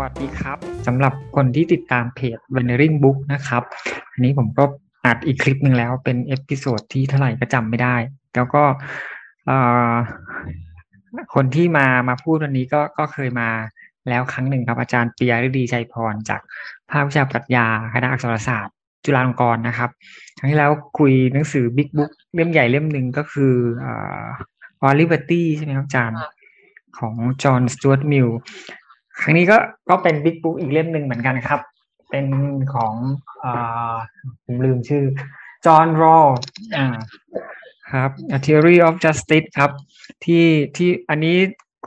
[0.00, 3.62] วัสดีครับสำหรับคนที่ติดตามเพจ w e n e r i n g Book นะครับ
[4.12, 4.64] อันนี้ผมก็
[5.04, 7.96] อัดอีกคลิปหนึ่งแล้วเป็น episode ที่เท่าไหร่ก็จำไม่ได้
[8.34, 8.62] แล้วก็
[11.34, 13.48] คนที่มามาพูดวันนี้ก็ก็เคยมา
[14.08, 16.40] แล้วครั้งหนึ่งครับอาจารย์ปิยฤดี ไชยพร จาก
[16.90, 18.74] ภาควิชาปรัชญาคณะอักษรศาสตร์
[19.04, 19.90] จุฬาลงกรณ์นะครับ
[20.38, 24.26] ครั้งที่แล้วคุยหนังสือ big book เล่มใหญ่เล่มหนึ่งก็คืออ่า
[24.86, 26.18] o l i b e r t y ใช่ไหมครับอาจารย์
[26.98, 28.28] ของจอห์นสตู a ร์ตมิล
[29.20, 29.56] ครั้งนี้ก็
[29.88, 31.60] ก็เป็นบิ๊กบุ๊กอีกเล่มหนึ่งเหมือนกันครับ
[32.10, 32.26] เป็น
[32.74, 32.94] ของ
[33.44, 33.46] อ
[34.44, 35.04] ผมลืมชื่อ
[35.66, 36.26] จอห์นรอล
[37.92, 39.70] ครับ A Theory of Justice ครับ
[40.24, 40.44] ที่
[40.76, 41.36] ที่อันนี้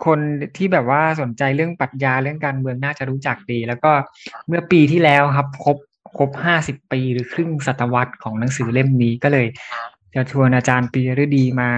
[0.06, 0.20] คน
[0.58, 3.92] ที่แบบว่าสนใจเรื่องปรัชญาเรื่องการเมืองน่าจะรู้จักดี แล้วก็
[4.48, 5.78] เมื่อปีที่แล้วครับ ครบ
[6.18, 9.48] ครบห้าสิบปีหรือครึ่งศตวรรษของหนังสือเล่มนี้ก็เลย
[10.16, 11.70] จะชวนอาจารย์ปีฤดีมา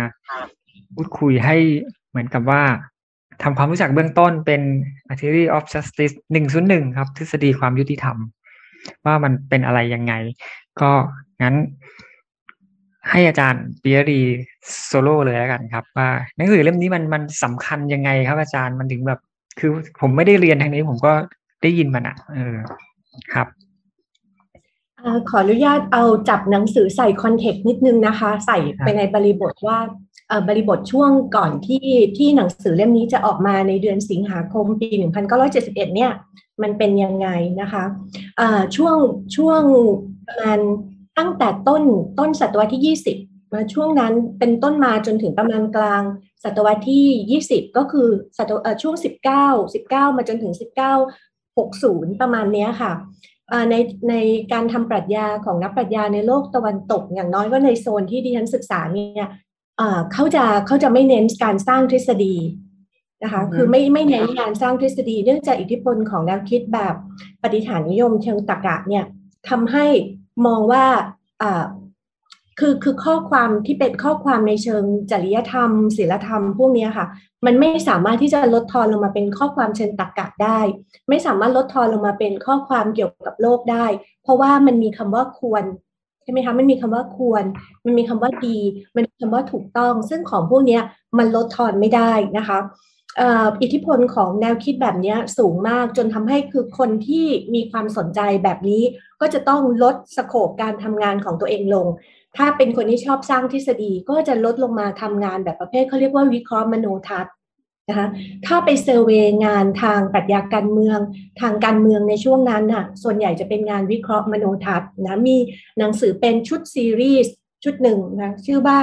[0.96, 1.58] พูดคุยให้
[2.10, 2.64] เหมือนกับว่า
[3.44, 4.62] ทำความรู้จักเบื้องต้นเป็น
[5.12, 8.18] a theory of justice หนึ่งศูนย์หนึ่งครับ ทฤษฎีความยุติธรรม
[9.06, 10.14] ว่ามันเป็นอะไรยังไง
[10.82, 10.92] ก็
[11.42, 11.56] งั้น
[13.10, 14.22] ให้อาจารย์ปีฤดี
[14.86, 19.20] โซโล่เลยแล้วกันครับ ว่าหนังสือเล่มนี้มันมันสำคัญยังไงครับ อาจารย์มันถึงแบบ
[19.60, 21.14] คือผมไม่ได้เรียนทางนี้ผมก็
[21.62, 22.56] ได้ยินมันอะเออ
[23.34, 23.48] ครับ
[25.30, 29.78] ขออนุญาตเอาจับหนังสือใส่คอนเทกต์นิดนึงนะคะ ใส่ไปในบริบทว่า
[30.48, 31.88] บริบทช่วงก่อนที่
[32.18, 34.90] ที่หนังสือเล่มนี้จะออกมาในเดือนสิงหาคมปี
[35.40, 36.12] 1971 เนี่ย
[36.62, 37.28] มันเป็นยังไง
[37.62, 37.84] นะคะ
[38.76, 38.98] ช่วง
[39.36, 39.62] ช่วง
[40.28, 40.60] ประมาณ
[41.18, 41.84] ตั้งแต่ต้น
[42.20, 46.04] ต้นศตวรรษที่ 20 มาช่วงนั้นเป็นต้นมาจนถึงประมาณกลาง
[46.44, 48.96] ศตวรรษที่ 20 ก็คือศตวรรษช่วง
[49.38, 50.54] 19 19 มาจนถึง
[51.16, 52.92] 19 60 ประมาณนี้ค่ะ
[53.70, 53.76] ใน
[54.10, 54.16] ใน
[54.54, 59.28] การทำปรัชญาของนักปรัชญาในโลกตะวันตกอย่างน้อยก็ในโซนที่ดิฉันศึกษาเนี่ย
[60.14, 62.36] เขาจะเขาจะไม่เน้นการสร้างทฤษฎี
[63.24, 66.96] นะคะคือไม่ไม่เน้นการสร้างทฤษฎีเนื่องจากอิทธิพลของแนวคิดแบบ
[67.42, 69.06] ปฏิฐานนิยมเชิงตรรกะเนี่ย
[69.50, 69.86] ทำให้
[70.46, 70.86] มองว่า
[72.60, 77.08] คือคือข้อความที่เป็นข้อความในเชิงจริยธรรมศีลธรรมพวกนี้ค่ะ
[77.46, 80.60] มันไม่สามารถที่จะลดทอนลงมาเป็นข้อความเชิงตรรกะได้
[81.10, 83.86] ไม่สามารถลดทอนลงมาเป็นข้อความเกี่ยวกับโลกได้
[84.24, 85.64] เพราะว่ามันมีคำว่าควร
[86.24, 87.44] ใช่ไหมคะมันมีคำว่าควร
[87.86, 88.58] มันมีคำว่าดี
[88.96, 90.80] มันมีคำว่าถูกต้อง ซึ่งของพวกนี้
[91.18, 92.60] มันลดทอนไม่ได้นะคะ
[93.62, 98.84] อิทธิพลของแนวคิดแบบนี้สูงมากจนทำให้คือคนที่มีความสนใจแบบนี้
[99.22, 101.88] ก็จะต้องลดสโคปการทำงานของตัวเองลง
[102.38, 107.34] ถ้าเป็นคนที่ชอบสร้างทฤษฎีก็จะลดลงมาทำงานแบบประเภทเขาเรียกว่าวิเคราะห์มโนทัศน์
[107.90, 108.08] นะคะ
[108.46, 111.00] ถ้าไป survey งานทางปรัชญาการเมือง
[111.42, 115.38] ทางการเมืองในช่วงนั้นน่ะส่วนใหญ่จะเป็นงานวิเคราะห์มโนทัศน์นะมี
[115.78, 117.34] หนังสือเป็นชุดซีรีส์
[117.64, 118.80] ชุดหนึ่งนะชื่อว่า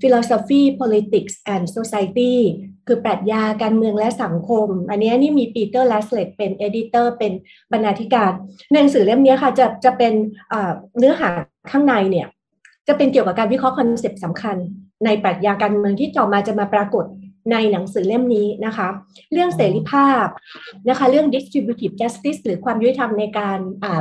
[0.00, 2.34] philosophy politics and society
[2.86, 7.32] คือปรัชญาการเมืองและสังคม อันนี้นี่มี Peter Laslett เป็น editor เป็น
[7.72, 8.32] บรรณาธิการ
[8.72, 10.12] หนังสือเล่มนี้ค่ะจะจะเป็น
[10.98, 11.30] เนื้อหา
[11.70, 12.26] ข้างในเนี่ย
[12.88, 14.56] จะเป็นเกี่ยวกับการวิเคราะห์ concept สำคัญ
[15.04, 17.04] ในปรัชญาการเมืองที่ต่อมาจะมาปรากฏ
[17.50, 18.88] ในหนังสือเล่มนี้นะคะ
[19.32, 20.26] เรื่องเสรีภาพ
[20.88, 23.58] นะคะ เรื่อง distributive justice หรือความยุติธรรมในการ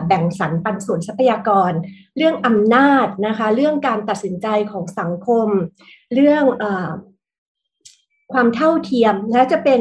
[0.08, 1.72] แบ่งสรรปันส่วนทรัพยากร
[2.18, 5.48] เรื่องอำนาจนะคะ เรื่องการตัดสินใจของสังคม
[6.14, 6.66] เรื่องอ
[8.34, 9.80] ความเท่าเทียมและจะเป็น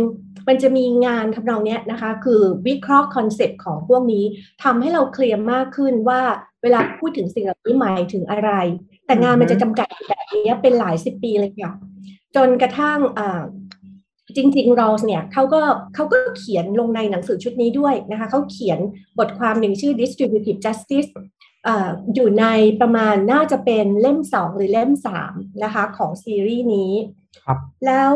[0.49, 4.25] มันจะมีงานทำนองนี้นะคะ คือวิเคราะห์ concept ของพวกนี้
[4.62, 6.21] ทำให้เรา clear มากขึ้นว่า
[6.62, 8.50] เวลาพูดถึงสิ่งเหล่านี้หมายถึงอะไร
[9.06, 11.73] แต่งานมันจะจำกัดแบบนี้เป็นหลายสิบปีเลยค่ะ
[12.37, 12.99] จนกระทั่ง
[14.37, 15.61] จริงๆรอสเนี่ยเขาก็
[15.94, 18.78] เขาก็เขียนลงในหนังสือชุดนี้ด้วยนะคะเขาเขียน
[19.19, 21.11] บทความหนึ่งชื่อ distributive justice
[22.15, 22.47] อยู่ใน
[22.81, 25.33] ประมาณน่าจะเป็นเล่มสองหรือเล่มสาม
[25.65, 26.93] นะคะของซีรีส์นี้
[27.87, 28.09] แล้ว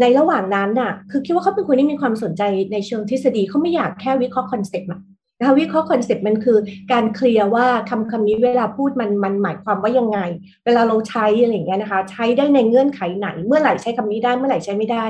[0.00, 4.90] ในระหว่างนั้นน่ะคือคิดว่าเขาเป็นคนที่มีความสนใจในเชิงทฤษฎีเขาไม่อยากแค่วิเคราะห์ concept
[5.38, 6.58] นะคะวิเคราะห์ concept มันคือ
[6.92, 10.18] การ clear ว่าคำคำนี้เวลาพูดมันมันหมายความว่ายังไง
[10.64, 15.04] เวลาเราใช้อะไรอย่างเงี้ยนะคะใช้ได้ในเงื่อนไขไหน เมื่อไหร่ใช้คำนี้ได้เมื่อไหร่ใช้ไม่ได้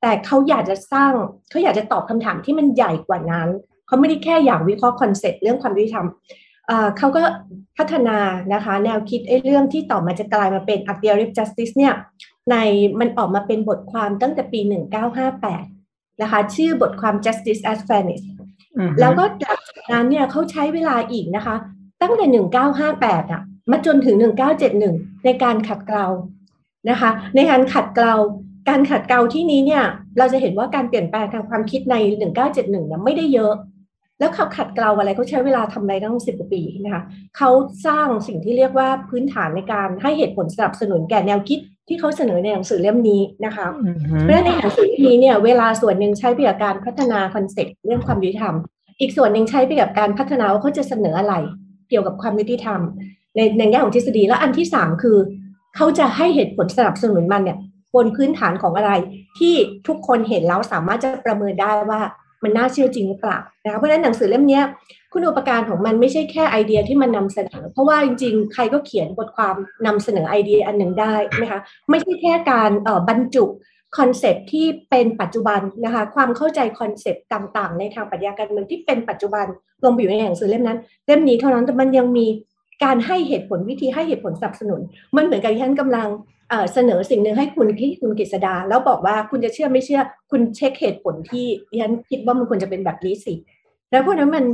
[0.00, 1.12] แต่เขาอยากจะสร้าง
[1.50, 3.48] เขาอยากจะตอบคำถามที่มันใหญ่กว่านั้น
[3.86, 6.06] เขาไม่ได้แค่อยากวิเคราะห์ concept เรื่องความยุติธรรม
[6.98, 7.22] เขาก็
[7.78, 8.18] พัฒนา
[8.54, 11.94] นะคะ แนวคิดไอ้เรื่องที่ต่อมาจะกลายมาเป็น A Theory of Justice เนี่ย
[12.50, 12.56] ใน
[13.00, 14.60] มันออกมาเป็นบทความตั้งแต่ปี
[15.40, 18.22] 1958 นะคะ ชื่อบทความ justice as fairness
[19.00, 19.58] แล้วก็จาก
[19.92, 21.56] นั้นเนี่ยเขาใช้เวลาอีกนะคะ
[22.02, 22.26] ตั้งแต่
[22.84, 24.16] 1958อะมาจนถึง
[24.70, 26.06] 1971ในการขัดเกลา
[26.90, 28.14] นะคะ ในการขัดเกลา
[28.68, 29.84] การขัดเกลาที่นี้เนี่ย
[30.18, 31.94] เราจะเห็นว่าการเปลี่ยนแปลงทางความคิดใน
[32.32, 33.54] 1971เนี่ยไม่ได้เยอะ
[34.18, 37.02] แล้วเขาขัดเกลาอะไรเขาใช้เวลาทำอะไรตั้งสิบกว่าปีนะคะ
[37.36, 37.50] เขา
[37.86, 41.58] สร้างสิ่งที่เรียกว่าพื้นฐานในการให้เหตุผลสนับสนุนแก่แนวคิด
[41.88, 43.66] ที่เขาเสนอในหนังสือเล่มนี้นะคะ
[44.22, 48.54] เพราะในหนังสือเล่มนี้เนี่ยเวลาส่วนหนึ่งใช้ไปกับการพัฒนาคอนเซ็ปต์เรื่องความยุติธรรม
[49.00, 51.34] อีกส่วนหนึ่งใช้ไปกับการพัฒนาว่าเขาจะเสนออะไร
[51.88, 52.80] เกี่ยวกับความยุติธรรม
[53.36, 55.16] ในในแง่ของทฤษฎีแล้วอันที่สามคือ
[55.76, 57.58] เขาจะให้เหตุผลสนับสนุนมันเนี่ย
[57.94, 58.92] บนพื้นฐานของอะไร
[59.38, 59.54] ที่
[59.86, 62.00] ทุกคนเห็นแล้วสามารถจะประเมินได้ว่า
[62.42, 64.60] มันน่าเชื่อจริงหรือเปล่านะคะเพราะฉะนั้นหนังสือเล่มนี้
[65.12, 71.60] คุณูปการของมันไม่ใช่แค่ไอเดียที่มันนำเสนอ เพราะว่าจริงๆ ใครก็เขียนบทความนำเสนอไอเดียอันหนึ่งได้นะคะ
[71.90, 72.70] ไม่ใช่แค่การ
[73.08, 73.44] บรรจุ
[73.96, 79.46] concept ที่เป็นปัจจุบันนะคะความเข้าใจ concept ต่างๆ ในทางปรัชญาการเมืองที่เป็นปัจจุบัน
[79.82, 82.26] รวมอยู่ในหนังสือเล่มนั้น เล่มนี้เท่านั้นแต่มันยังมี
[82.84, 84.80] การให้เหตุผลวิธีให้เหตุผลสนับสนุน
[85.16, 86.08] มันเหมือนกับที่ฉันกำลัง
[86.72, 90.00] เสนอสิ่งหนึ่งให้คุณที่คุณกฤษดา แล้วบอกว่าคุณจะเชื่อไม่เชื่อ
[90.30, 91.46] คุณเช็คเหตุผลที่
[91.80, 93.34] ฉันคิดว่ามันควรจะเป็นแบบนี้สิ
[93.90, 94.44] แล้วพวกนั้นมัน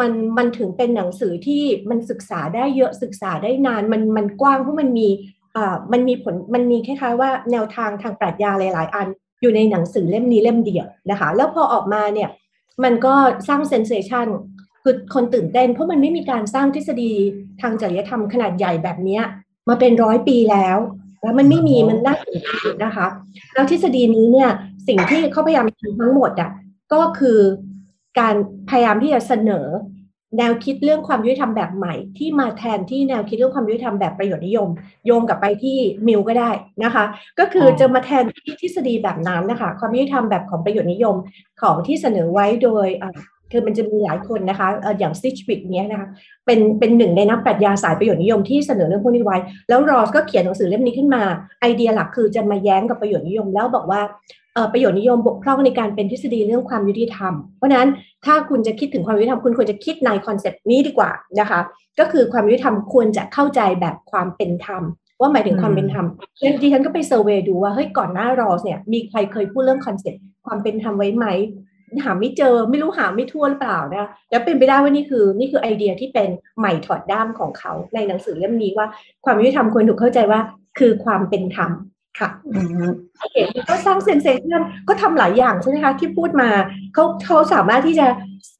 [0.00, 5.08] มันมันถึงเป็นหนังสือที่มันศึกษาได้เยอะศึกษาได้นานมันมันกว้างเพราะมันมี
[5.56, 9.06] อ่ามันมีผลมันมีคล้ายๆว่าแนวทางทางปรัชญาหลาย ๆ อัน
[9.40, 12.28] อยู่ในหนังสือเล่มนี้เล่มเดียวนะคะ แล้วพอออกมาเนี่ย
[12.84, 13.14] มันก็
[13.48, 14.26] สร้างเซนเซชัน
[14.82, 17.12] คือคนตื่นเต้น เพราะมันไม่มีการสร้างทฤษฎี
[17.60, 19.20] ทางจริยธรรมขนาดใหญ่แบบนี้
[19.68, 20.78] มาเป็นร้อยปีแล้ว
[21.22, 22.48] แล้วมันไม่มีมันน่าเสนใจ
[22.84, 23.06] นะคะ
[23.54, 24.50] แล้วทฤษฎีนี้เนี่ย
[24.88, 26.50] สิ่งที่เขาพยายามทำทั้งหมดอะ
[26.92, 27.38] ก็คือ
[28.18, 28.34] การ
[28.70, 29.66] พยายามที่จะเสนอ
[30.38, 34.68] แนวคิดเรื่องความยุติธรรมแบบใหม่ ที่มาแทนที่แนวคิดเรื่องความยุติธรรมแบบประโยชน์นิยม
[35.06, 35.76] โยงกลับไปที่
[36.06, 36.50] มิวก็ได้
[36.84, 37.04] นะคะ
[37.38, 41.16] ก็คือจะมาแทนที่ทฤษฎีแบบนั้นนะคะ ความยุติธรรมแบบของประโยชน์นิยม
[41.62, 42.86] ของที่เสนอไว้โดย
[43.52, 44.68] คือมันจะมีหลายคนนะคะ
[44.98, 46.08] อย่างซิชวิกเนี้ยนะคะ
[46.46, 49.36] เป็นเป็นหนึ่งในนักปรัชญาสายประโยชน์นิยมที่เสนอเรื่องพวกนี้ไว้
[49.68, 51.22] แล้วรอลส์ก็เขียนหนังสือเล่มนี้ขึ้นมา
[51.60, 54.00] ไอเดียหลักคือจะมาแย้งกับประโยชน์นิยม แล้วบอกว่า
[54.72, 57.88] ประโยชน์นิยมบกพร่องในการเป็นทฤษฎีเรื่องความยุติธรรม เพราะนั้น
[58.24, 61.10] ถ้าคุณจะคิดถึงความยุติธรรมคุณควรจะคิดใน concept นี้ดีกว่า
[61.40, 61.60] นะคะ
[61.98, 64.82] ก็คือความยุติธรรมควรจะเข้าใจแบบความเป็นธรรม
[65.20, 66.06] ว่าหมายถึงความเป็นธรรม
[66.62, 71.26] ดิฉันก็ไป survey ดูว่าเฮ้ยก่อนหน้ารอลส์เนี่ยมีใครเคยพูดเรื่อง concept ความเป็นธรรมไว้ไหม
[72.04, 76.28] หาไม่เจอไม่รู้หาไม่ทั่วหรือเปล่านะแล้วเป็นไปได้ว่านี่คือ นี่คือไอเดียที่เป็น
[76.58, 78.86] ใหม่ถอดด้ามของเขาในหนังสือเล่มนี้ว่า
[79.24, 80.40] ความยุติธรรมควรถูกเข้าใจว่า
[80.78, 81.70] คือความเป็นธรรม
[82.18, 82.28] ค่ะ
[83.32, 86.48] เห็นก็สร้างเซนเซชันก็ทำหลายอย่างใช่ไหมคะที่พูดมา
[86.94, 88.06] เขาเขาสามารถที่จะ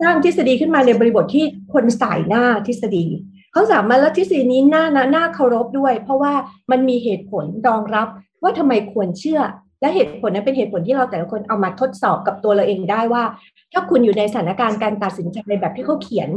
[0.01, 3.07] สร้างทฤษฎีขึ้นมาในบริบทที่คนสายหน้าทฤษฎี
[3.53, 6.35] เขาสามารถแล้วทฤษฎีนี้หน้าหน้าเคารพด้วย เพราะว่า
[6.71, 8.09] มันมีเหตุผลรองรับ
[8.43, 9.41] ว่าทำไมควรเชื่อ
[9.81, 13.25] และเหตุผลนั้นเป็นเหตุผลที่เราแต่ละคนเอามาทดสอบกับตัวเราเองได้ว่า
[13.73, 16.29] ถ้าคุณอยู่ในสถานการณ์การตัดสินใจในแบบที่เขาเขียน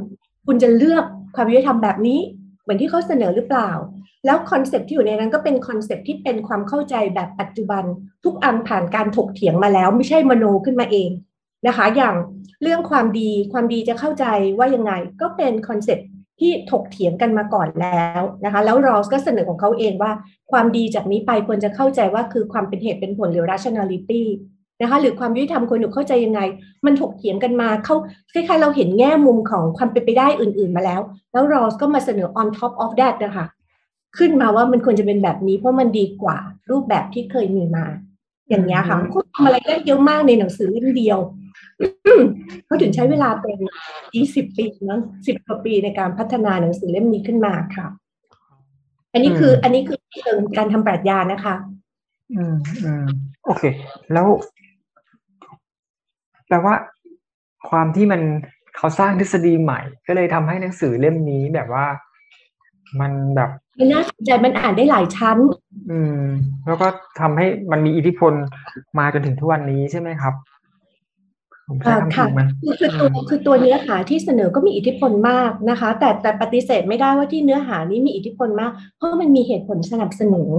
[0.48, 1.04] คุณจะเลือก
[1.36, 2.20] ความยุติธรรมแบบนี้
[2.64, 3.72] เหมือนที่เขาเสนอหรือเปล่า
[4.26, 7.84] แล้ว concept ที่อยู่ในนั้นก็เป็น concept ที่เป็นความเข้าใจแบบปัจจุบัน
[8.26, 11.10] ทุกอันผ่านการถกเถียงมาแล้ว ไม่ใช่มโนขึ้นมาเอง
[11.68, 12.16] นะคะ อย่าง
[12.62, 14.26] เรื่องความดีความดีจะเข้าใจ
[14.58, 16.00] ว่ายังไงก็เป็น concept
[16.40, 20.12] ที่ถกเถียงกันมาก่อนแล้วนะคะ แล้วรอลส์ก็เสนอของเขาเองว่า
[20.52, 24.24] ความดีจากนี้ไปควรจะเข้าใจว่าคือความเป็นเหตุเป็นผลหรือ rationality
[24.82, 26.42] นะคะหรือความยุติธรรมควรถูกเข้าใจยังไง
[26.86, 27.96] มันถกเถียงกันมาเขา
[28.34, 31.02] คล้ายๆเราเห็นแง่มุมของความเป็นไปได้อื่น ๆมาแล้ว
[31.32, 33.46] แล้วรอสก็มาเสนอ on top of that นะคะ
[34.18, 36.38] ขึ้นมาว่ามันควรจะเป็นแบบนี้ เพราะมันดีกว่า
[36.70, 37.86] รูปแบบที่เคยมีมา
[38.50, 41.20] อย่างนี้ค่ะคุณทำอะไรได้เยอะมากในหนังสือเล่มเดียว
[42.66, 43.58] เขาถึงใช้เวลาเป็น
[44.16, 47.88] ยี่สิบปีนะสิบกว่าปีในการพัฒนาหนังสือเล่มนี้ขึ้นมาค่ะ
[49.14, 51.56] อันนี้คือ อันนี้คือเชิงการทำปรัชญานะคะ
[52.34, 53.06] อืมอืม
[53.46, 53.64] โอเค
[54.14, 54.28] แล้ว
[56.48, 56.76] แปลว่า
[57.70, 58.22] ความที่มัน
[58.78, 61.86] เขาสร้างทฤษฎีใหม่ ก็เลยทำให้หนังสือเล่มนี้แบบว่า
[63.00, 63.50] มันแบบ
[63.80, 65.38] มันน่าสนใจมันอ่านได้หลายชั้น
[65.92, 66.22] อืม
[66.66, 66.88] แล้วก็
[67.20, 68.34] ทำให้มันมีอิทธิพล
[69.00, 70.34] มาจนถึงทุกวันนี้ใช่ไหมครับ
[71.86, 71.98] ค่ะ
[72.80, 80.50] คือตัวคือตัวเนื้อหาที่เสนอก็มีอิทธิพลมากนะคะ แต่แต่ปฏิเสธไม่ได้ว่าที่เนื้อหานี้มีอิทธิพลมาก เพราะมันมีเหตุผลสนับสนุน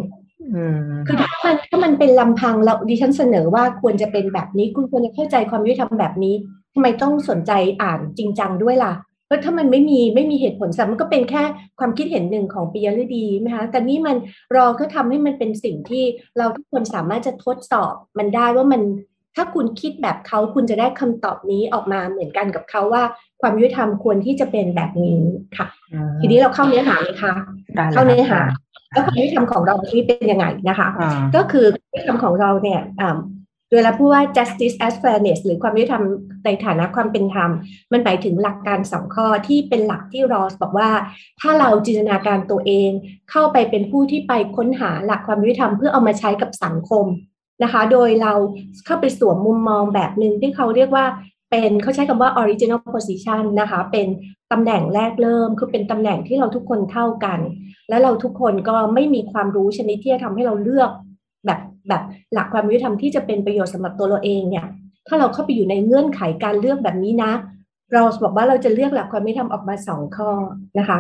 [1.07, 6.35] คือถ้ามันถ้ามันเป็นลำพังเราดิฉันเสนอว่าควรจะเป็นแบบนี้คุณควรจะเข้าใจความยุติธรรมแบบนี้
[6.75, 8.93] ทำไมต้องสนใจอ่านจริงจังด้วยล่ะ
[9.27, 11.43] เพราะถ้ามันไม่มีไม่มีเหตุผลสัมันก็เป็นแค่
[11.79, 14.17] ความคิดเห็นหนึ่งของปิยฤดีไหมคะแต่นี่มัน
[14.57, 16.05] รอก็ทำให้มันเป็นสิ่งที่
[16.39, 18.83] เราทุกคนสามารถจะทดสอบมันได้ว่ามัน
[19.37, 23.03] ถ้าคุณคิดแบบเขาคุณจะได้คำตอบนี้ออกมาเหมือนกันกับเขาว่า
[23.41, 25.23] ความยุติธรรมควรที่จะเป็นแบบนี้
[25.57, 25.67] ค่ะ
[26.21, 27.33] ทีนี้เราเข้าเนื้อหาเลยค่ะ
[27.93, 28.41] เข้าเนื้อหา
[28.93, 30.89] แล้วความยุติธรรมของเราที่เป็นยังไงนะคะ
[31.37, 32.81] ก็คือความยุติธรรมของเราเนี่ย
[33.77, 36.05] เวลาพูดว่า justice as fairness หรือความยุติธรรม
[36.45, 37.51] ในฐานะความเป็นธรรม
[37.93, 40.91] มันหมายถึงหลักการสองข้อที่เป็นหลักที่รอสบอกว่า
[41.41, 42.91] ถ้าเราจินตนาการตัวเอง
[43.31, 47.07] เข้าไปเป็นผู้ที่ไปค้นหาหลักความยุติธรรมเพื่อเอามาใช้กับสังคม
[47.63, 48.33] นะคะ โดยเรา
[48.87, 51.05] เข้าไปสวมมุมมองแบบหนึ่งที่เขาเรียกว่า
[51.51, 54.07] เป็นเขาใช้คำว่า original position นะคะ เป็น
[54.53, 57.41] ตำแหน่งแรกเริ่ม คือเป็นตำแหน่งที่เราทุกคนเท่ากัน
[57.89, 60.91] และเราทุกคนก็ไม่มีความรู้ชนิดที่จะทำให้เราเลือก
[61.47, 64.67] แบบแบบหลักความยุติธรรมที่จะเป็นประโยชน์สำหรับตัวเราเองเนี่ย
[65.09, 67.33] ถ้าเราเข้าไปอยู่ในเงื่อนไขการเลือกแบบนี้นะ
[67.93, 70.31] เราบอกว่าเราจะเลือกหลักความยุติธรรมออกมาสองข้อ
[70.79, 70.99] นะคะ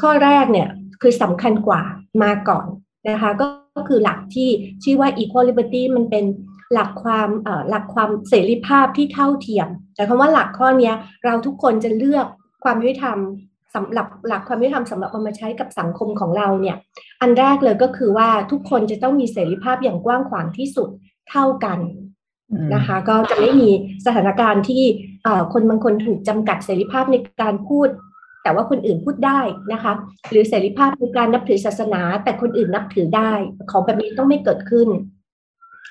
[0.00, 0.68] ข้อแรกเนี่ย
[1.02, 1.82] คือสำคัญกว่า
[2.22, 2.66] มาก่อน
[3.10, 4.48] นะคะ ก็็คือหลักที่
[4.84, 6.24] ชื่อว่า equal liberty มันเป็น
[6.72, 7.28] หลักความ
[7.70, 10.92] หลักความเสรีภาพที่เท่าเทียม แต่คำว่าหลักข้อนี้
[11.24, 12.26] เราทุกคนจะเลือก
[12.64, 13.18] ความยุติธรรม
[13.74, 16.76] สำหรับหลักความยุติธรรมสำหรับเอามาใช้กับสังคมของเราเนี่ย
[17.20, 20.88] อันแรกเลยก็คือว่าทุกคนจะต้องมีเสรีภาพอย่างกว้างขวางที่สุด
[21.30, 21.78] เท่ากัน
[22.74, 23.70] นะคะก็จะไม่มี
[24.06, 24.82] สถานการณ์ที่
[25.52, 27.88] คนบางคนถูกจำกัดเสรีภาพในการพูด
[28.42, 29.40] แต่ว่าคนอื่นพูดได้
[29.72, 29.92] นะคะ
[30.30, 33.32] หรือเสรีภาพในการนับถือศาสนา แต่คนอื่นนับถือได้
[33.70, 34.88] ของแบบนี้ต้องไม่เกิดขึ้น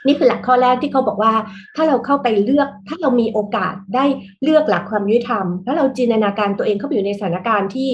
[0.06, 1.34] นี่คือหลักข้อแรกที่เขาบอกว่า
[1.76, 4.06] ถ้าเราเข้าไปเลือก ถ้าเรามีโอกาสได้
[4.44, 7.90] เลือกหลักความยุติธรรม แล้วเราจินตนาการตัวเองเข้าไปอยู่ในสถานการณ์ที่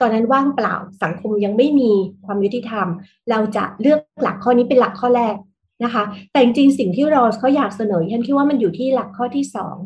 [0.00, 1.90] ตอนนั้นว่างเปล่าสังคมยังไม่มี
[2.26, 2.86] ความยุติธรรม
[3.30, 5.36] เราจะเลือกหลักข้อนี้เป็นหลักข้อแรก
[5.84, 9.76] นะคะ แต่จริงๆสิ่งที่รอสเขาอยากเสนอฉันคิดว่ามันอยู่ที่หลักข้อที่สอง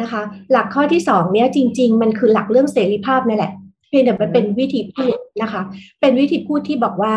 [0.00, 3.52] นะคะ หลักข้อที่สองเนี้ยจริง ๆ มันคือหลักเรื่องเสรีภาพนั่นแหละ
[3.88, 5.62] เพียงแต่มันเป็นวิธีพูดนะคะ
[6.00, 7.14] เป็นวิธีพูดที่บอกว่า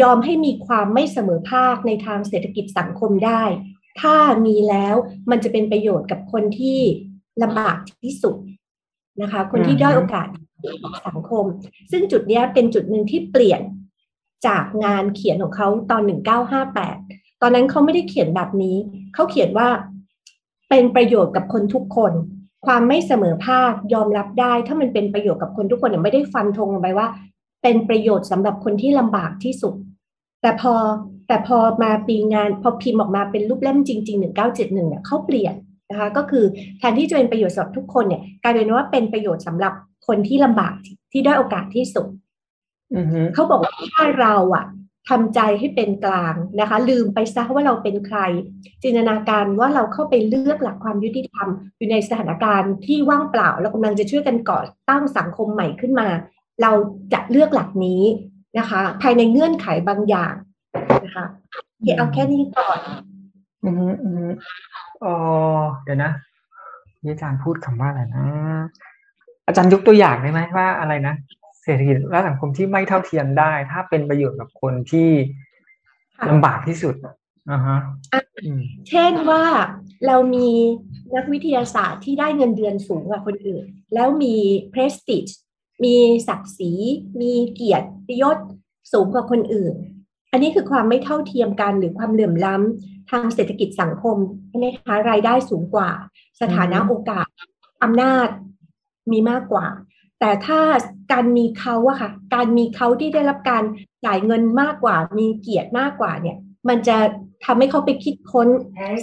[0.00, 3.42] ยอมให้มีความไม่เสมอภาคในทางเศรษฐกิจสังคมได้
[4.00, 4.94] ถ้ามีแล้ว
[5.30, 6.80] มันจะเป็นประโยชน์กับคนที่
[7.42, 8.36] ลำบากที่สุด
[9.22, 10.26] นะคะ คนที่ด้อยโอกาส
[11.08, 11.44] สังคม
[11.90, 13.60] ซึ่งจุดนี้เป็นจุดหนึ่งที่เปลี่ยน
[14.46, 16.02] จากงานเขียนของเขาตอน
[16.72, 18.76] 1958 ตอนนั้นเขาไม่ได้เขียนแบบนี้
[19.14, 19.68] เขาเขียนว่า
[20.74, 22.12] เป็นประโยชน์กับคนทุกคน
[22.66, 27.08] ความไม่เสมอภาคยอมรับได้ ถ้ามันเป็นประโยชน์กับคนทุกคนเนี่ยไม่ได้ฟันธงลงไปว่า
[27.62, 29.74] เป็นประโยชน์สำหรับคนที่ลำบากที่สุด
[30.42, 30.74] แต่พอ
[31.28, 35.54] แต่พอมาปีงานพอพิมพ์ออกมาเป็นรูปเล่มจริง ๆ 1971เนี่ยเขาเปลี่ยน
[35.90, 36.44] นะคะก็คือ
[36.78, 39.72] แทนที่จะเป็นประโยชน์สำหรับทุกคนเนี่ยกลายเป็นว่าเป็นประโยชน์สำหรับ
[40.06, 40.74] คนที่ลำบาก
[41.12, 42.06] ที่ได้โอกาสที่สุด
[43.34, 44.64] เขาบอกว่าถ้าเราอะ
[45.08, 48.18] ทำใจให้เป็นกลางนะคะ ลืมไปซะว่าเราเป็นใคร
[48.82, 56.08] จินตนาการว่าเราเข้าไปเลือกหลักความยุติธรรม อยู่ในสถานการณ์ที่ว่างเปล่าเรากำลังจะช่วยกันก่อตั้งสังคมใหม่ขึ้นมา
[56.62, 56.72] เรา
[57.12, 58.02] จะเลือกหลักนี้
[58.58, 60.34] นะคะ ภายในเงื่อนไขบางอย่าง
[61.04, 61.24] นะคะ
[61.96, 62.78] เอาแค่นี้ก่อน
[63.64, 64.28] อืมอืม
[65.04, 65.14] อ๋อ
[65.84, 66.12] เดี๋ยวนะ
[67.02, 68.24] อาจารย์พูดคำว่าอะไรนะ
[69.46, 71.14] อาจารย์ยกตัวอย่างได้ไหมว่าอะไรนะ
[71.64, 75.10] เศรษฐกิจและสังคมที่ไม่เท่าเทียมได้ ถ้าเป็นประโยชน์กับคนที่
[76.28, 76.94] ลำบากที่สุด
[77.50, 77.78] อ่าฮะ
[78.88, 79.44] เช่นว่า
[80.06, 80.50] เรามี
[81.14, 83.64] นักวิทยาศาสตร์ที่ได้เงินเดือนสูงกว่าคนอื่น
[83.94, 84.36] แล้วมี
[84.72, 85.32] prestige
[85.84, 85.96] มี
[86.28, 86.72] ศักดิ์ศรี
[87.20, 88.38] มีเกียรติยศ
[88.92, 89.74] สูงกว่าคนอื่น
[90.32, 94.16] อันนี้คือความไม่เท่าเทียมกันหรือความเหลื่อมล้ำทางเศรษฐกิจสังคม
[94.48, 95.90] ใช่ไหมคะรายได้สูงกว่า
[96.40, 97.26] สถานะโอกาส
[97.82, 98.28] อำนาจ
[99.12, 99.66] มีมากกว่า
[100.24, 100.60] แต่ถ้า
[101.12, 103.62] การมีเขาอะค่ะ การมีเขาที่ได้รับการ
[104.06, 106.36] จ่ายเงินมากกว่า มีเกียรติมากกว่าเนี่ย
[106.68, 106.96] มันจะ
[107.44, 108.48] ทำให้เขาไปคิดค้น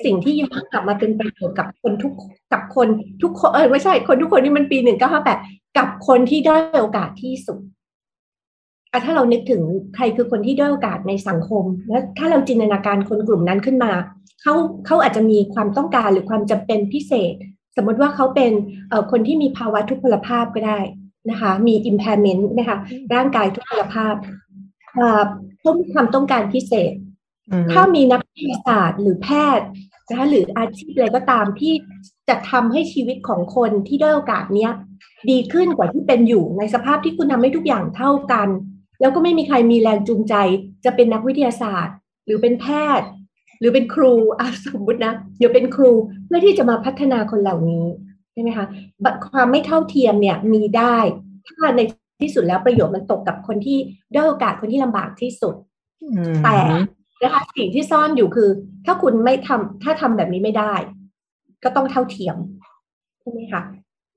[0.06, 2.14] สิ่งที่ย้อนกลับมาเป็นประโยชน์กับคนทุก
[2.54, 2.88] กับคน
[3.22, 5.40] ทุกคนเออไม่ใช่คนทุกคนนี่มันปีหนึ่งเก้าห้าแปด
[5.78, 7.60] กับคนที่ได้โอกาสที่สุด
[8.92, 9.62] อะถ้าเรานึกถึง
[9.96, 13.92] ใครคือคนที่ได้โอกาสในสังคม แล้วถ้าเราจินตนาการคนกลุ่มนั้นขึ้นมา
[14.42, 14.54] เขา
[14.86, 17.36] เขาอาจจะมีความต้องการหรือความจำเป็นพิเศษ
[17.76, 18.52] สมมติว่าเขาเป็น
[19.12, 20.80] คนที่มีภาวะทุพพลภาพก็ได้
[21.30, 22.78] นะคะมี impairment นะคะ
[23.14, 24.16] ร่างกายทุพพลภาพ
[25.60, 26.94] เขามีความต้องการพิเศษ
[27.72, 29.68] ถ้ามีนักวิทยาศาสตร์หรือแพทย์
[30.10, 31.74] นะคะหรืออาชีพอะไรก็ตามที่
[32.30, 34.72] จะทำให้ชีวิตของคนที่ได้โอกาสเนี้ย
[35.30, 38.48] ดีขึ้นกว่าที่เป็นอยู่ในสภาพที่คุณทำให้ทุกอย่างเท่ากัน
[39.02, 40.36] แล้วก็ไม่มีใครมีแรงจูงใจ
[40.86, 41.96] จะเป็นนักวิทยาศาสตร์
[42.26, 42.68] หรือเป็นแพ
[43.00, 43.08] ทย์
[43.60, 45.92] หรือเป็นครูอาสมมตินะเดี๋ยวเป็นครู
[46.26, 48.68] เพื่อที่จะมาพัฒนาคนเหล่านี้ใช่ไหมคะ
[49.32, 50.98] ความไม่เท่าเทียมเนี่ยมีได้
[51.48, 51.82] ถ้าใน
[52.22, 53.78] ที่สุดแล้วประโยชน์มันตกกับคนที่
[54.14, 55.56] ได้โอกาสคนที่ลำบากที่สุด
[56.44, 56.58] แต่
[57.22, 58.50] นะคะสิ่งที่ซ่อนอยู่คือ
[58.86, 60.74] ถ้าคุณไม่ทำถ้าทำแบบนี้ไม่ได้
[61.64, 62.36] ก็ต้องเท่าเทียม
[63.22, 63.62] ใช่ไหมคะ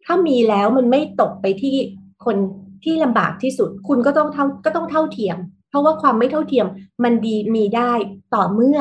[0.04, 1.76] ถ้ามีแล้วมันไม่ตกไปที่
[2.24, 2.36] คน
[2.84, 5.36] ที่ลำบากที่สุด คุณก็ต้องเท่าก็ต้องเท่าเทียม
[5.68, 6.66] เพราะว่าความไม่เท่าเทียม
[7.04, 7.92] มันดีมีได้
[8.34, 8.78] ต่อเมื่อ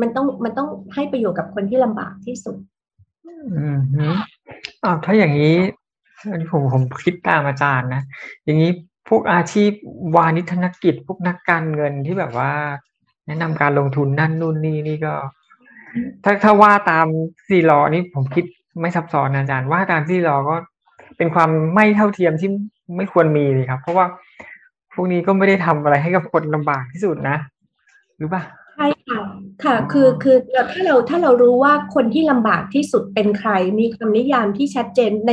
[0.00, 2.56] มันต้องมันต้องให้ประโยชน์กับคนที่ลำบากที่สุด
[3.58, 4.14] อืม
[4.84, 5.56] อ้าถ้าอย่างนี้
[6.50, 8.02] ผมผมคิดตามอาจารย์นะ
[8.44, 8.70] อย่างนี้
[9.08, 9.70] พวกอาชีพ
[10.16, 12.52] วานิธนกิจ พวกนักการเงินที่แบบว่า
[13.26, 15.14] แนะนำการลงทุนนั่นนู่นนี่นี่ก็
[16.24, 17.06] ถ้าถ้าว่าตาม
[17.48, 18.44] สี่ล้อนี่ผมคิด
[18.80, 20.56] ไม่ซับซ้อนอาจารย์ว่าตามที่เราก็
[21.16, 22.50] เป็นความไม่เท่าเทียมที่
[22.96, 24.06] ไม่ควรมีเลยครับ เพราะว่า
[24.94, 27.36] พวกนี้ก็ไม่ได้ทำอะไรให้กับคนลำบากที่สุดนะ
[28.18, 28.42] หรือเปล่า
[28.78, 29.20] ช่ค่ะ
[29.64, 30.36] ค่ะคือคือ
[30.72, 35.32] ถ้าเราถ้าเรารู้ว่าคนที่ลำบากที่สุดเป็นใคร มีคำนิยามที่ชัดเจนใน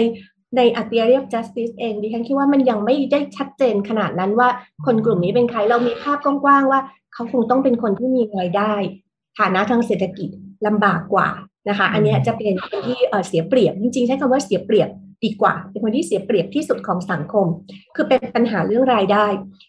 [0.57, 4.49] ในอัตราเรียบ justice เองดิฉันคิดว่ามันยังไม่ได้ชัดเจนขนาดนั้นว่า
[4.85, 6.79] คนกลุ่มนี้เป็นใครเรามีภาพกว้างๆว่า
[7.13, 8.73] เขาคงต้องเป็นคนที่มีรายได้
[9.39, 10.29] ฐานะทางเศรษฐกิจ
[10.67, 11.29] ลำบากกว่า
[11.69, 14.89] นะคะ อันนี้จะเป็นคนที่เสียเปรียบจริงๆใช้คำว่าเสียเปรียบ
[15.24, 17.45] ดีกว่าเป็นคนที่เสียเปรียบที่สุดของสังคม
[17.95, 19.25] คือเป็นปัญหาเรื่องรายได้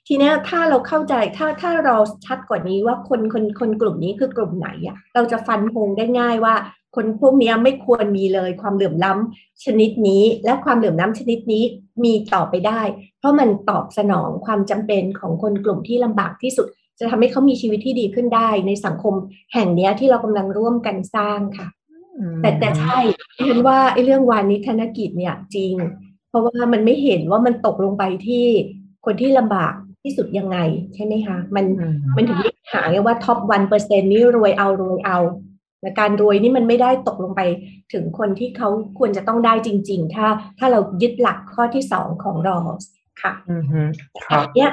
[0.09, 6.55] ทีนี้ถ้าเราเข้าใจถ้าถ้าเราชัดกว่านี้ว่าคนคนคนกลุ่มนี้คือกลุ่มไหนอะเราจะฟันธงได้ง่ายว่า
[6.97, 11.63] คนพวกนี้ไม่ควรมีเลยความเหลื่อมล้ำชนิดนี้ และความเหลื่อมล้ำชนิดนี้
[12.05, 12.81] มีต่อไปได้
[13.19, 16.67] เพราะมันตอบสนองความจำเป็นของคนกลุ่มที่ลำบากที่สุด
[16.99, 19.15] จะทำให้เขามีชีวิตที่ดีขึ้นได้ ในสังคม
[19.55, 21.67] แห่งนี้ที่เรากำลังร่วมกันสร้างค่ะ
[22.43, 22.99] แต่แต่ใช่
[23.49, 25.75] ฉันว่าไอ้เรื่องวานิธนกิจเนี่ยจริง
[26.29, 28.47] เพราะว่ามันไม่เห็นว่ามันตกลงไปที่
[29.05, 30.59] คนที่ลำบากที่สุดยังไง
[30.95, 31.65] ใช่ไหมคะ มัน
[32.17, 32.39] มันถึง
[32.73, 35.19] หาว่าท็อปวันเปอร์เซ็นต์นี้รวยเอารวยเอา
[35.81, 37.41] แต่การรวยนี่มันไม่ได้ตกลงไป
[37.93, 38.69] ถึงคนที่เขา
[38.99, 40.27] ควรจะต้องได้จริง ๆ ถ้า
[40.59, 42.85] ถ้าเรายึดหลักข้อที่สองของรอส
[43.23, 43.33] ค่ะ
[44.31, 44.69] อันนี้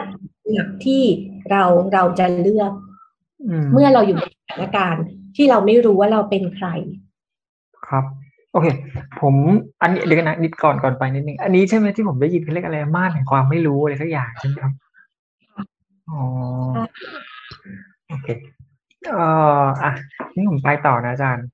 [0.53, 1.03] หลักที่
[1.51, 2.71] เราเราจะเลือก
[3.73, 5.03] เมื่อเราอยู่ในสถานการณ์
[5.35, 6.67] ที่เราไม่รู้ว่าเราเป็นใคร
[7.93, 8.05] ครับ
[8.51, 8.67] โอเค
[9.21, 9.35] ผม
[9.81, 14.73] อันนี้เดี๋ยวนะนิดก่อนก่อนไปนิดนึงอันนี้ใช่ไหมที่ผมได้ยินเขาเรียกอะไรม่านแห่งความไม่รู้อะไรสักอย่างใช่ไหมครับ
[16.09, 16.21] อ๋อ
[18.09, 18.27] โอเค
[19.09, 19.25] เอ่
[19.63, 19.91] ออะ
[20.35, 21.45] นี่ผมไปต่อนะอาจารย์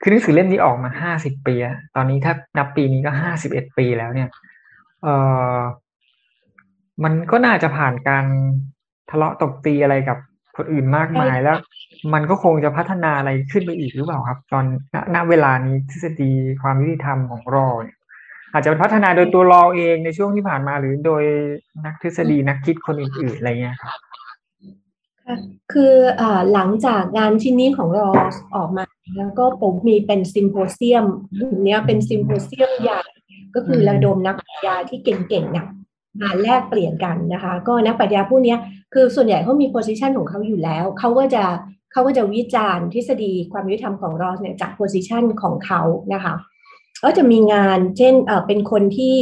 [0.00, 4.28] คือหนังสือเล่มนี้ออกมาห้าสิบปีแล้วตอนนี้ถ้านับปีนี้ก็ห้าสิบเอ็ดปีแล้วเนี่ย
[5.02, 5.14] เอ่
[5.56, 5.58] อ
[7.04, 8.24] มันก็น่าจะผ่านการ
[9.10, 10.18] ทะเลาะตบตีอะไรกับ
[10.58, 11.58] คนอื่นมากมายแล้ว
[12.14, 14.64] มันก็คงจะพัฒนาอะไรขึ้นไปอีกหรือเปล่าครับ ตอน
[15.14, 16.30] ณเวลานี้ทฤษฎี
[16.62, 17.68] ความยุติธรรมของรอ
[18.52, 21.22] อาจจะพัฒนาโดยตัวรอเองในช่วงที่ผ่านมาหรือโดย
[21.84, 23.92] นักทฤษฎีนักคิดคนอื่นๆอะไรเงี้ยครับ
[25.72, 26.22] คืออ
[26.52, 28.08] หลังจากงานชิ้นนี้ของรอ
[28.56, 28.84] ออกมา
[29.18, 31.04] แล้วก็ผมมีเป็นซิมโพเซียม
[31.64, 33.00] เนี้ยเป็นซิมโพเซียมใหญ่
[33.54, 35.66] ก็คือระดมนักปรัชญาที่เก่งๆเนี่ย
[36.20, 38.56] มาแลกเปลี่ยนกันนะคะ ก็นักปรัชญาผู้นี้
[38.92, 41.44] คือส่วนใหญ่เขามีโพสิชันของเขาอยู่แล้ว เขาก็จะ
[41.92, 45.80] เขาก็จะวิจารณ์ทฤษฎีความยุติธรรมของรอสเนี่ยจากโพสิชันของเขา
[46.14, 46.34] นะคะ
[47.04, 49.16] ก็จะมีงานเช่นเออเป็นคนที่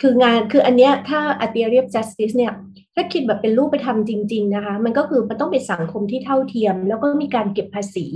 [0.00, 2.52] คืองานคืออันเนี้ยถ้าอัตเรียบ justice เนี่ย
[2.94, 8.06] ถ้าคิดแบบเป็นรูปไปทำจริง ๆนะคะ มันก็คือมันต้องเป็นสังคมที่เท่าเทียม แล้วก็มีการเก็บภาษี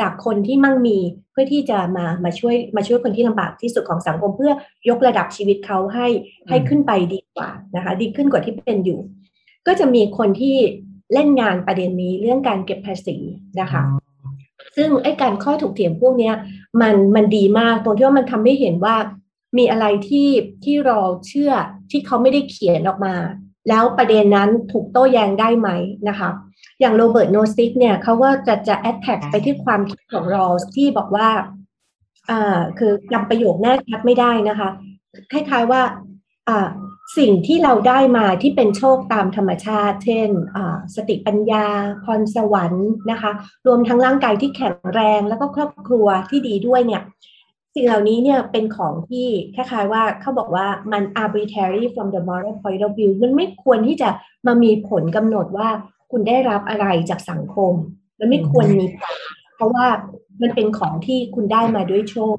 [0.00, 0.98] จากคนที่มั่งมี
[1.32, 4.52] เพื่อที่จะมามาช่วยมาช่วยคนที่ลำบากที่สุดของสังคมเพื่อ
[4.88, 6.06] ยกระดับชีวิตเขาให้
[6.48, 9.00] ให้ขึ้นไปดีกว่านะคะ ดีขึ้นกว่าที่เป็นอยู่
[9.66, 10.56] ก็จะมีคนที่
[11.12, 13.16] เล่นงานประเด็นนี้เรื่องการเก็บภาษี
[13.60, 13.82] นะคะ
[14.76, 16.32] ซึ่งไอ้การข้อถูกเถียงพวกนี้
[16.80, 18.96] มันมันดีมากตรงที่ว่ามันทำให้เห็นว่า
[19.58, 20.28] มีอะไรที่
[20.64, 21.52] ที่เราเชื่อ
[21.90, 23.14] ที่เขาไม่ได้เขียนออกมา
[23.68, 25.68] แล้วประเด็นนั้นถูกโต้แย้งได้ไหม
[26.08, 26.30] นะคะ
[26.80, 31.28] อย่างโรเบิร์ตโนซิกเนี่ยเขาก็จะจะ attack ไปที่ความคิดของรอลส์ที่บอกว่า
[32.30, 34.68] อ่าคือจำประโยคแน่ชัดไม่ได้นะคะ
[35.32, 35.82] คล้ายๆว่า
[36.48, 36.68] อ่า
[37.18, 40.28] สิ่งที่เราได้มาที่เป็นโชคตามธรรมชาติ เช่น
[40.94, 41.66] สติปัญญา
[42.04, 43.32] พรสวรรค์นะคะ
[43.66, 47.02] รวมทั้งร่างกายที่แข็งแรงแล้วก็ครอบครัวที่ดีด้วยเนี่ย
[47.74, 54.08] สิ่งเหล่านี้เนี่ยเป็นของที่คล้ายๆว่าเขาบอกว่ามัน arbitrary from the moral point of view มันไม่ควรที่จะ
[54.46, 55.68] มามีผลกำหนดว่า
[56.10, 57.74] คุณได้รับอะไรจากสังคม
[58.16, 58.84] และไม่ควรมี
[59.54, 59.86] เพราะว่า
[60.42, 62.36] มันเป็นของที่คุณได้มาด้วยโชค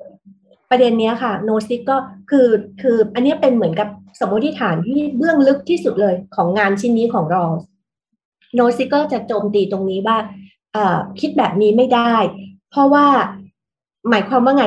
[0.69, 1.97] ประเด็นนี้ค่ะโนซิกก็
[2.29, 2.47] คือ
[2.81, 3.87] คืออันนี้เป็นเหมือนกับ
[4.19, 7.45] สมมติฐานที่เบื้องลึกที่สุดเลยของงานชิ้นนี้ของรอลส์
[8.55, 10.17] โนซิกก็จะโจมตีตรงนี้ว่า
[11.19, 12.13] คิดแบบนี้ไม่ได้
[12.71, 13.05] เพราะว่า
[14.09, 14.65] หมายความว่าไง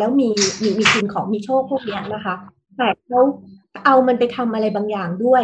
[0.00, 0.28] แล้วมี
[0.62, 2.34] มีมีคุณของมีโชคพวกนี้นะคะ
[2.76, 3.20] แต่เขา
[3.84, 5.42] เอามันไปทำอะไรบางอย่างด้วย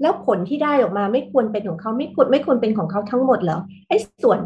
[0.00, 3.58] แล้วผลที่ได้ออกมาไม่ควรเป็นของเขาไม่ควรไม่ควรเป็นของเขาทั้งหมดเหรอ
[3.88, 4.38] ไอ้ส่วน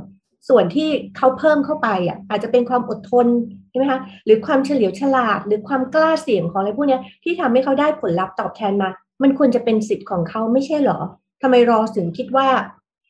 [0.48, 3.26] ส่วนที่เขาเพิ่มเข้าไปอะอาจจะเป็นความอดทน
[3.70, 8.88] ใช่ไหมคะหรือความเฉลียวฉลาด หรือความกล้าเสี่ยงของอะไรพวกนี้ที่ทำให้เขาได้ผลลัพธ์ตอบแทนมา
[9.22, 10.98] มันควรจะเป็นสิทธิ์ของเขาไม่ใช่เหรอ
[11.42, 12.48] ทำไมรอถึงคิดว่า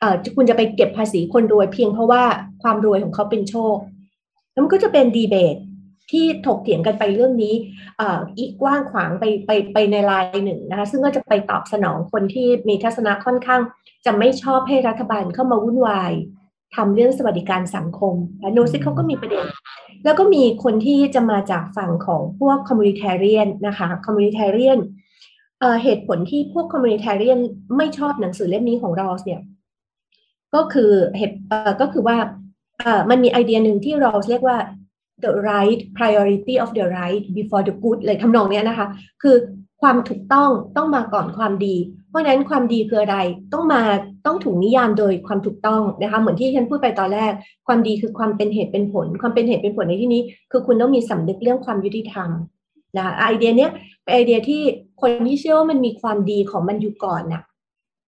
[0.01, 2.23] เออคุณจะไปเก็บภาษีคนรวยเพียงเพราะว่า
[2.63, 3.77] ความรวยของเขาเป็นโชค
[4.53, 5.57] แล้วมันก็จะเป็นดีเบต
[6.11, 7.55] ที่ถกเถียงกันไปเรื่องนี้
[8.39, 13.61] อีกกว้างขวางไปไปไปในรายหนึ่งนะคะซึ่งก็จะไปตอบสนองคนที่มีทัศนะค่อนข้าง
[14.07, 16.13] จะไม่ชอบให้รัฐบาลเข้ามาวุ่นวาย
[16.77, 18.15] ทำเรื่องสวัสดิการสังคม
[18.53, 19.45] โนซิกเขาก็มีประเด็น
[20.05, 24.79] แล้วก็มีคนที่จะมาจากฝั่งของพวก communitarian นะคะ communitarian
[25.83, 27.39] เหตุผลที่พวก communitarian
[27.77, 29.41] ไม่ชอบหนังสือเล่มนี้ของรอสเนี่ย
[30.55, 31.37] ก็คือเหตุ
[31.81, 32.17] ก็คือว่า
[33.11, 34.59] มันมีไอเดียหนึ่งที่รอสเรียกว่า
[35.25, 38.87] the right priority of the right before the good เลยทำนองเนี้ยนะคะ
[39.23, 39.37] คือ
[39.83, 41.77] ความถูกต้องต้องมาก่อนความดี
[42.09, 43.19] เพราะฉะนั้นความดีคืออะไร
[43.53, 43.83] ต้องมา
[44.27, 47.33] ต้องถูกนิยามโดยความถูกต้องนะคะเหมือนที่ฉันพูดไปตอนแรก
[47.67, 52.29] ความดีคือความเป็นเหตุเป็นผล ความเป็นเหตุเป็นผลในที่นี้ คือคุณต้องมีสำนึกเรื่องความยุติธรรม
[52.97, 53.71] นะคะไอเดียเนี้ย
[54.03, 54.63] เป็นไอเดียที่
[55.01, 57.43] คนที่เชื่อว่ามันมีความดีของมันอยู่ก่อนน่ะ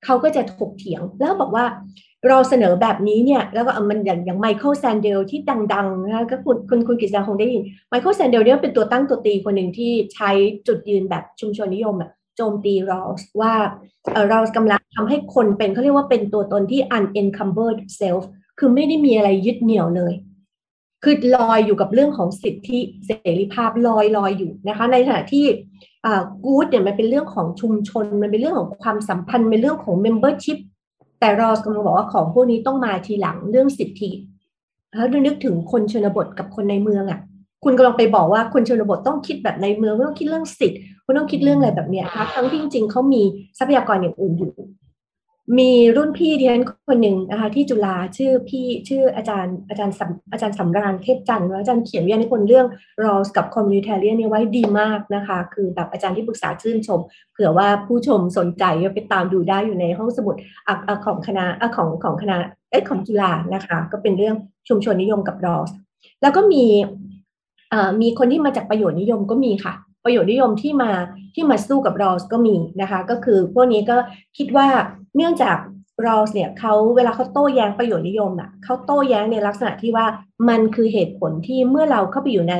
[0.05, 5.39] เขาก็จะถกเถียงแล้วบอกว่ารอลส์เสนอแบบนี้เนี่ยแล้วก็มันอย่างอย่างไมเคิลแซนเดลที่
[5.73, 10.29] ดังๆนะก็คุณคุณคุณกิษณาคงได้ยินไมเคิลแซนเดลเนี่ยเป็นตัวตั้งตัวตีคนหนึ่งที่ใช้
[10.67, 13.01] จุดยืนแบบชุมชนนิยมอะโจมตีรอลส์
[13.41, 18.23] ว่ารอลส์กำลังทำให้คนเป็นเขาเรียกว่าเป็นตัวตนที่ unencumbered self
[18.59, 20.13] คือไม่ได้มีอะไรยึดเหนี่ยวเลย
[21.03, 25.45] คือลอยอยู่กับเรื่องของสิทธิเสรีภาพลอยลอยอยู่นะคะ ในขณะที่
[26.43, 30.59] กู๊ดเนี่ยมันเป็นเรื่องของชุมชน มันเป็นเรื่องของความสัมพันธ์เป็นเรื่องของ membership
[31.19, 34.11] แต่รอกำลังบอกว่าของพวกนี้ต้องมาทีหลังเรื่องสิทธิ
[34.95, 37.19] แล้วนึกถึงคนชนบทกับคนในเมืองอะ่ะ
[37.63, 43.21] คุณกำลังไปบอกว่าคนชนบทต้องคิดแบบในเมืองต้องคิดเรื่องสิทธิคุณต้องคิดเรื่องอะไรแบบเนี้ยคะทั้งที่จริงๆเขามี
[43.57, 44.53] ทรัพยากรอย่างอื่นอยู่
[45.59, 50.01] มีรุ่นพี่ที่ฉันคนหนึ่งนะคะที่จุฬาชื่อพี่ชื่ออาจารย์อาจารย์ส
[50.31, 52.67] อาจารย์สำราญเทพจันทร์อาจารย์เขียนวิทยานิพนธ์เรื่อง
[53.03, 56.99] รอสกับคอมมิวนิเทเรียนเนี่ยไว้ดีมากนะคะ คือแบบอาจารย์ที่ปรึกษาชื่นชม
[57.33, 60.35] เผื่อว่าผู้ชมสนใจไปตามดูได้อยู่ในห้องสมุด
[61.05, 62.37] ของคณะของของคณะ
[62.69, 64.35] เอ้ของจุฬานะคะ ก็เป็นเรื่อง
[64.67, 65.69] ชุมชนนิยมกับรอส
[66.21, 66.65] แล้วก็มี
[68.01, 69.73] มีคนที่มาจากประโยชน์นิยมก็มีค่ะ
[70.05, 70.91] ประโยชน์นิยมที่มา
[71.35, 73.97] ที่มาสู้กับรอสก็มีนะคะ ก็คือพวกนี้ก็
[74.37, 74.67] คิดว่า
[75.15, 75.57] เนื่องจาก
[76.05, 80.05] รอสเนี่ยเขาเวลาเขาโต้แย้งประโยชน์นิยมอะเขาโต้แย้งในลักษณะที่ว่า
[80.49, 82.55] มันคือเหตุผลที่เมื่อเราเข้าไปอยู่ใน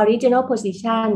[0.00, 1.08] original position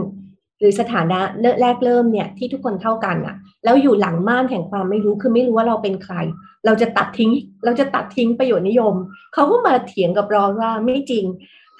[0.58, 1.20] หรือสถานะ
[1.60, 6.14] แรกเริ่มเนี่ยที่ทุกคนเท่ากันอะ แล้วอยู่หลังม่านแห่งความไม่รู้คือไม่รู้ว่าเราเป็นใคร
[6.66, 7.30] เราจะตัดทิ้ง
[7.64, 8.94] เราจะตัดทิ้งประโยชน์นิยม
[9.34, 11.24] เขาก็มาเถียงกับรอว่าไม่จริง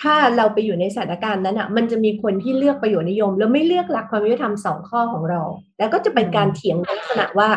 [0.03, 5.43] ถ้าเราไปอยู่ในสถานการณ์นั้นอะ มันจะมีคนที่เลือกประโยชน์นิยม แล้วไม่เลือกหลักความยุติธรรมสองข้อของเรา
[5.79, 7.49] แล้วก็จะเป็นการเถียงลักษณะว่า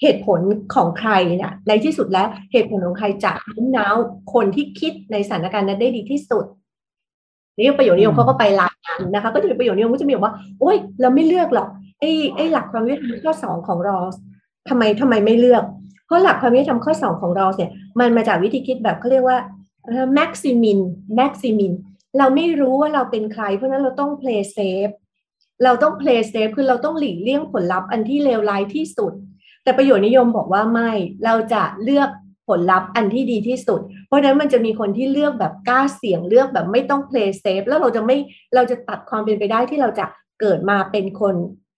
[0.00, 0.40] เหตุผล
[0.74, 3.94] ของใครเนี่ยในที่สุดแล้วเหตุผลของใครจะน้มน้าว
[4.34, 6.44] คนที่คิดในสถานการณ์นั้นได้ดีที่สุด
[7.56, 8.74] นี่ประโยชน์นิยมเขาก็ไปลาย
[9.14, 11.68] นะคะ ก็จะมีประโยชน์นิยมก็จะมีบอกว่าโอ้ยเราไม่เลือกหรอก
[12.00, 13.96] ไอ้ไอ้หลักความยุติธรรมข้อสองของเรา
[14.68, 15.64] ทำไมทำไมไม่เลือก
[16.06, 19.38] เพราะหลักความยุติธรรมข้อสองของเราเนี่ย มันมาจากวิธีคิดแบบเขาเรียกว่า
[20.18, 20.80] maximin
[21.20, 21.72] maximin
[22.18, 24.94] เราไม่รู้ว่าเราเป็นใคร เพราะนั้นเราต้อง play safe
[25.64, 29.12] เราต้อง play safe คือเราต้องหลีกเลี่ยงผลลัพธ์อันที่เลวร้ายที่สุด
[29.62, 30.90] แต่ประโยชน์นิยมบอกว่าไม่
[31.24, 32.08] เราจะเลือก
[32.48, 38.16] ผลลัพธ์อันที่ดีที่สุด เพราะนั้นมันจะมีคนที่เลือกแบบกล้าเสี่ยงเลือกแบบไม่ต้อง play safe แล้วเราจะไม่
[38.54, 40.06] เราจะตัดความเป็นไปได้ที่เราจะ
[40.40, 41.34] เกิดมาเป็นคน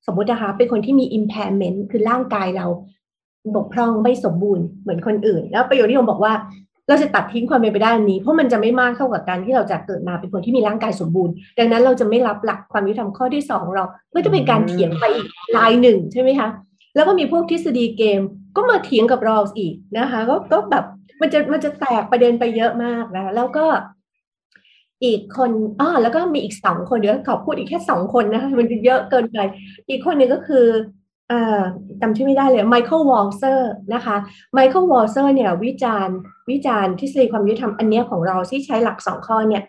[0.06, 2.66] สมมตินะคะเป็นคนที่มี impairment คือร่างกายเรา
[3.54, 6.32] บกพร่องไม่สมบูรณ์เหมือนคนอื่น แล้วประโยชน์นิยมบอกว่า
[6.88, 16.48] เราจะตัดทิ้งความเป็นไปได้นี้ เพราะมันจะไม่มากเท่ากับการที่เราจะเกิดมาเป็นคนที่มีร่างกายสมบูรณ์ ดังนั้นเราจะไม่รับหลักความยุติธรรมข้อที่สองเราเพื่อจะเป็นการเถียงไปอีกลายหนึ่งใช่ไหมคะ
[16.94, 18.20] แล้วก็มีพวกทฤษฎีเกม
[18.56, 20.84] ก็มาเถียงกับรอลส์อีกนะคะก็ก็แบบ
[21.20, 23.64] มันจะมันจะแตกประเด็นไปเยอะมากนะแล้วก็
[25.04, 29.38] อีกคนอ๋อแล้วก็มีอีกสองคนเดี๋ยวขอพูดอีกแค่สองคนนะคะมันจะเยอะเกินไป
[29.88, 30.66] อีกคนหนึ่งก็คือ
[32.00, 34.16] จำชื่อไม่ได้เลยไมเคิลวอลเซอร์นะคะ
[34.54, 36.16] ไมเคิลวอลเซอร์เนี่ยวิจารณ์
[36.50, 39.62] วิจารณ์ทฤษฎีความยุติธรรมอันนี้ของรอลส์ที่ใช้หลักสองข้อเนี่ย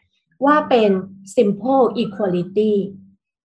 [0.45, 0.91] ว่าเป็น
[1.35, 2.73] simple equality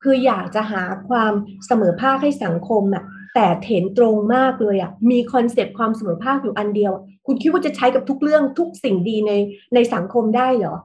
[0.03, 1.33] คืออยากจะหาความ
[1.65, 3.03] เสมอภาคให้สังคมอะ
[3.35, 6.93] แต่เถรตรงมากเลยอะมี concept ความเสมอภาคอยู่อันเดียว
[7.25, 9.31] คุณคิดว่าจะใช้กับทุกเรื่องทุกสิ่งดีใน
[9.73, 10.75] ในสังคมได้เหรอ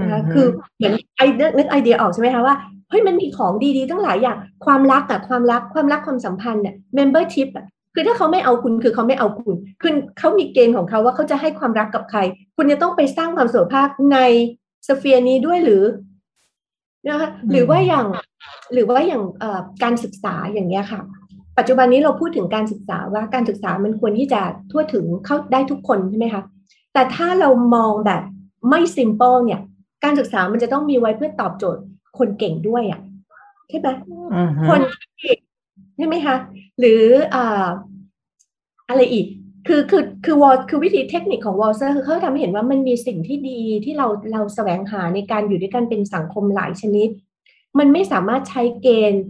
[0.00, 0.46] นะคะคือ
[0.76, 1.22] เหมือนไอ
[1.58, 12.20] นึกไอเดียออกใช่ไหมคะว่าเฮ้ยมันมีของดีๆตั้งหลายอย่างความรักอะความรักความรักความสัมพันธ์เนี่ย membership อะคือถ้าเขาไม่เอาคุณคือเขาไม่เอาคุณคือเขามีเกณฑ์ของเขาว่าเขาจะให้ความรักกับใคร
[12.56, 14.18] คุณจะต้องไปสร้างความสุขภาพใน
[14.86, 15.84] สเฟียร์นี้ด้วยหรือ
[17.08, 18.06] นะคะหรือว่าอย่าง
[18.72, 19.22] หรือว่าอย่าง
[19.82, 21.00] การศึกษาอย่างเงี้ยค่ะ
[21.58, 26.42] ปัจจุบันนี้เราพูดถึงการศึกษาว่าการศึกษามันควรที่จะทั่วถึงเข้าได้ทุกคนใช่ไหมคะ
[26.92, 28.22] แต่ถ้าเรามองแบบ
[28.70, 29.60] ไม่ simple เนี่ย
[30.04, 31.82] การศึกษามันจะต้องมีไว้เพื่อตอบโจทย์
[32.18, 33.00] คนเก่งด้วยอะ
[33.68, 33.88] ใช่ไหม
[34.68, 34.80] คน
[35.96, 36.36] ใช่ไหมคะ
[36.78, 37.02] หรือ
[37.34, 37.66] อ่า
[38.88, 39.26] อะไรอีก
[39.66, 47.08] คือคือคือวอลคือวิธีเทคนิคของวอลเซอร์คือเขาทำให้เห็นว่ามันมีสิ่งที่ดีที่เราเราแสวงหาในการอยู่ด้วยกันเป็นสังคมหลายชนิด
[47.78, 49.22] มันไม่สามารถใช้เกณฑ์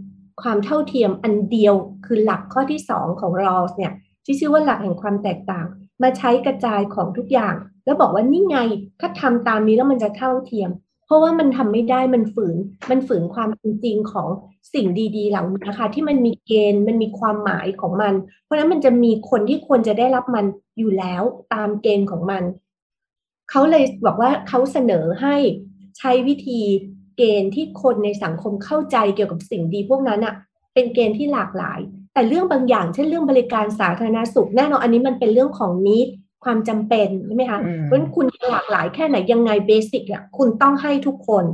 [0.43, 1.75] ความเท่าเทียมอันเดียว
[2.07, 3.93] คือหลักข้อที่สองของรอสเนี่ย
[4.25, 5.67] ที่ชื่อว่าหลักแห่งความแตกต่าง
[6.03, 8.59] มาใช้กระจายของทุกอย่าง แล้วบอกว่านี่ไง
[9.01, 10.71] ถ้าทำตามนี้แล้วมันจะเท่าเทียม
[11.07, 12.57] เพราะว่ามันทำไม่ได้มันฝืน
[12.91, 13.49] มันฝืนความ
[13.85, 14.29] จริงของ
[14.75, 14.87] สิ่ง
[15.17, 18.15] ดีๆเหล่านี้นะคะที่มันมีเกณฑ์มันมีความหมายของมัน
[18.45, 20.45] เพราะฉะนั้นมันจะมีคนที่ควรจะได้รับมัน
[20.79, 21.23] อยู่แล้ว
[21.55, 22.43] ตามเกณฑ์ของมัน
[23.51, 25.37] เขาเลยบอกว่าเขาเสนอให้
[25.99, 26.61] ใช้วิธี
[27.17, 30.35] เกณฑ์ที่คนในสังคมเข้าใจเกี่ยวกับสิ่งดีพวกนั้นอะ
[30.75, 31.81] เป็นเกณฑ์ที่หลากหลาย
[32.13, 36.09] แต่เรื่องบางอย่างเช่นเรื่องบริการสาธารณสุขแน่นอนอันนี้มันเป็นเรื่องของนิด
[36.45, 41.45] ความจำเป็นใช่ไหมคะเพราะฉะนั้นคุณหลากหลายแค่ไหนยังไงเบสิกอะคุณต้องให้ทุกคน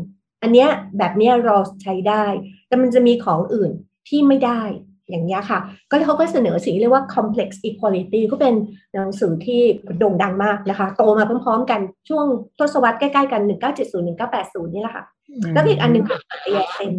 [0.43, 2.25] อันเนี้ยแบบเนี้ยรอใช้ได้
[2.69, 3.71] แต่มันจะมีของอื่น
[4.09, 4.63] ที่ไม่ได้
[5.11, 5.59] อย่างนี้ค่ะ
[5.91, 8.55] ก็เขาก็เสนอสิ่งเรียกว่า complex equality ก็เป็น
[8.95, 9.61] หนังสือที่
[9.99, 12.27] โด่งดังมากนะคะ โตมาพร้อมๆกันช่วง
[12.59, 15.05] ทศวรรษใกล้ๆกัน 1970 1980 นี่แหละค่ะ
[15.55, 16.93] แล้วอีกอันหนึ่งคืออมาตยาเซน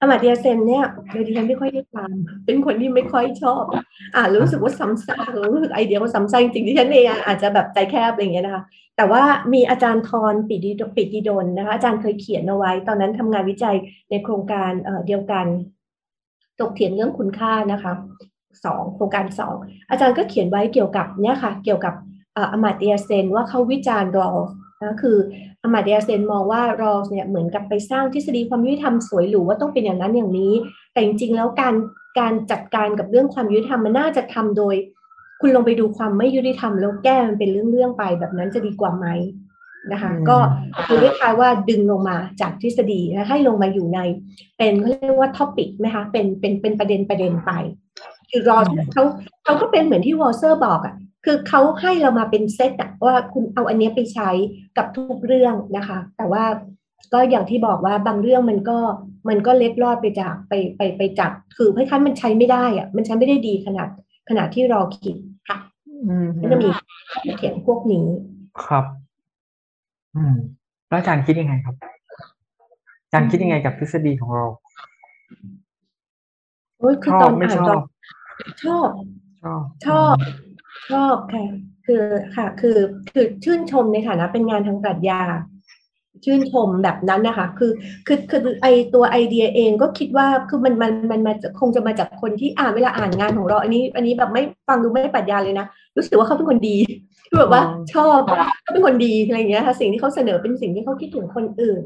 [0.00, 2.14] อมาตยาเซนเนี่ยโดยดิฉันไม่ค่อยได้ตาม
[2.44, 3.64] เป็นคนที่ไม่ค่อยชอบ
[4.14, 8.62] อ่ารู้สึกว่าซ้ำซากรู้สึกไอเดียว่าซ้ำซากจริงที่ฉันเองอาจจะแบบใจแคบอะไรอย่างเงี้ยนะคะ
[8.96, 13.76] แต่ว่ามีอาจารย์ทรปิดิปิดิดลนะคะ อาจารย์เคยเขียนเอาไว้ ตอนนั้นทำงานวิจัย
[14.10, 14.70] ในโครงการ
[15.06, 15.46] เดียวกัน
[16.58, 17.92] ถกเถียงเรื่องคุณค่านะคะ
[18.64, 19.54] สองโครงการสอง
[19.90, 21.94] อาจารย์ก็เขียนไว้เกี่ยวกับเนี่ยค่ะ เกี่ยวกับ
[22.36, 24.48] อมาตียเซนว่าเขาวิจารณ์รอส
[24.82, 25.16] นะคือ
[25.62, 30.52] อมาเตียเซนมองว่ารอสเนี่ยเหมือนกับไปสร้างทฤษฎีความยุติธรรมสวยหรูว่าต้องเป็นอย่างนั้นอย่างนี้
[30.92, 31.74] แต่จริงๆแล้วการ
[32.18, 34.74] การจัดการกับเรื่องความยุติธรรมมันน่าจะทำโดย
[35.40, 39.06] คุณลงไปดูความไม่ยุติธรรมแล้วแก้มันเป็นเรื่องๆไปแบบนั้นจะดีกว่าไหม
[39.92, 40.36] นะคะก็
[40.86, 43.98] คือเรียกว่าดึงลงมาจากทฤษฎีนะให้ลงมาอยู่ใน
[44.58, 47.50] เป็นเขาเรียกว่า topic ไหมคะเป็นเป็นเป็นประเด็นประเด็นไป
[48.30, 48.58] คือรอลส์
[48.92, 49.02] เขา
[49.44, 50.94] เขาก็เป็นเหมือนที่วอลเซอร์บอกอะ่ะ
[51.24, 54.30] คือเขาให้เรามาเป็นเซตอะว่าคุณเอาอันนี้ไปใช้
[54.76, 56.44] กับทุกเรื่องนะคะ แต่ว่า
[57.12, 58.78] ก็อย่างที่บอกว่าบางเรื่องมันก็
[59.28, 63.88] มันก็เล็ดลอดไปจากไปไปไปจากคือคล้ายๆมันใช้ไม่ได้อะมันใช้ไม่ได้ดีขนาด
[64.28, 65.16] ขนาดที่รอคิด
[65.48, 65.58] ค่ะ
[66.42, 66.68] ก็จะมี
[67.38, 68.06] เขียนพวกนี้
[68.64, 68.84] ครับ
[70.16, 70.36] อืม
[70.88, 71.74] แล้วอาจารย์คิดยังไงครับ
[73.04, 74.44] อาจารย์คิดยังไงกับทฤษฎีของเรา
[76.78, 77.82] โอ้ยคือตอนอ่านตอนชอบ
[78.64, 78.88] ชอบ
[79.86, 80.14] ชอบ
[80.90, 81.44] ชอบค่ะ
[81.86, 82.02] คือ
[82.36, 82.78] ค่ะ คือ
[83.12, 85.20] คือชื่นชมในฐานะเป็นงานทางปรัชญา
[86.24, 87.72] ชื่นชมแบบนั้นนะคะ คือ
[88.06, 96.76] คือคือไอตัวไอเดียเองก็คิดว่าคือมันมันมันมาคงจะมาจากคนที่อ่านเวลาอ่านงานของเรา อันนี้ อันนี้แบบไม่ฟังดูไม่ปรัชญาเลยนะรู้สึกว่าเขาเป็นคนดี
[97.28, 97.62] คือแบบว่า
[97.94, 98.20] ชอบ
[98.62, 101.82] เขาเป็นคนดีอะไรเงี้ยค่ะสิ่งที่เขาเสนอเป็นสิ่งที่เขาคิดถึงคนอื่น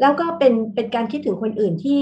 [0.00, 1.98] แล้วก็เป็นเป็นการคิดถึงคนอื่นที่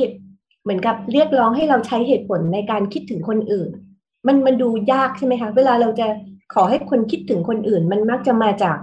[0.62, 3.68] เหมือนกับเรียกร้องให้เราใช้เหตุผลในการคิดถึงคนอื่น
[4.26, 6.06] มันมันดูยากใช่ไหมคะ เวลาเราจะ
[6.54, 8.76] ขอให้คนคิดถึงคนอื่น มันมักจะมาจาก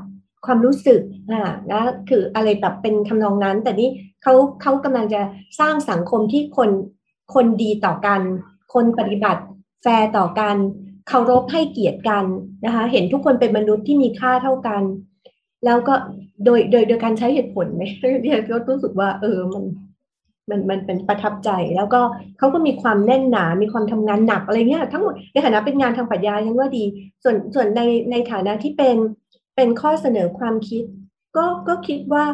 [0.46, 1.02] ความรู้สึก
[1.32, 3.90] อ่านะคืออะไรแบบเป็นทำนองนั้น แต่นี่
[4.24, 5.22] เขาเขากำลังจะ
[5.60, 6.70] สร้างสังคมที่คน
[7.34, 8.22] คนดีต่อกัน
[8.74, 9.42] คนปฏิบัติ
[9.82, 10.56] แฟร์ต่อกัน
[11.08, 12.26] เคารพให้เกียรติกัน
[12.66, 14.84] นะคะ เห็นทุกคนเป็นมนุษย์ที่มีค่าเท่ากัน
[15.66, 15.94] แล้วก็
[16.46, 19.64] โดยโดยโดยการใช้เหตุผลเนี่ยเนี่ยก็รู้สึกว่า เออมัน
[20.50, 22.02] มันมันเป็นประทับใจแล้วก็
[22.38, 26.84] เขาก็มีความแน่นหนา มีความทำงานหนักอะไรเงี้ยทั้งหมดในฐานะเป็นงานทางปรัชญาฉันว่าดี
[27.24, 27.82] ส่วนส่วนใน
[28.12, 28.98] ในฐานะที่เป็น
[29.56, 30.84] เป็นข้อเสนอความคิด
[31.38, 32.26] ก็ก็คิดว่า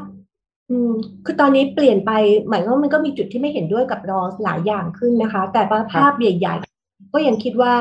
[0.70, 0.92] อืม
[1.26, 2.12] คือตอนนี้เปลี่ยนไป
[2.48, 7.74] หมายว่ามันก็มีจุดที่ไม่เห็นด้วยกับรอหลายอย่างขึ้นนะคะ แต่ว่าภาพใหญ่ ๆ ก็ยังคิดว่า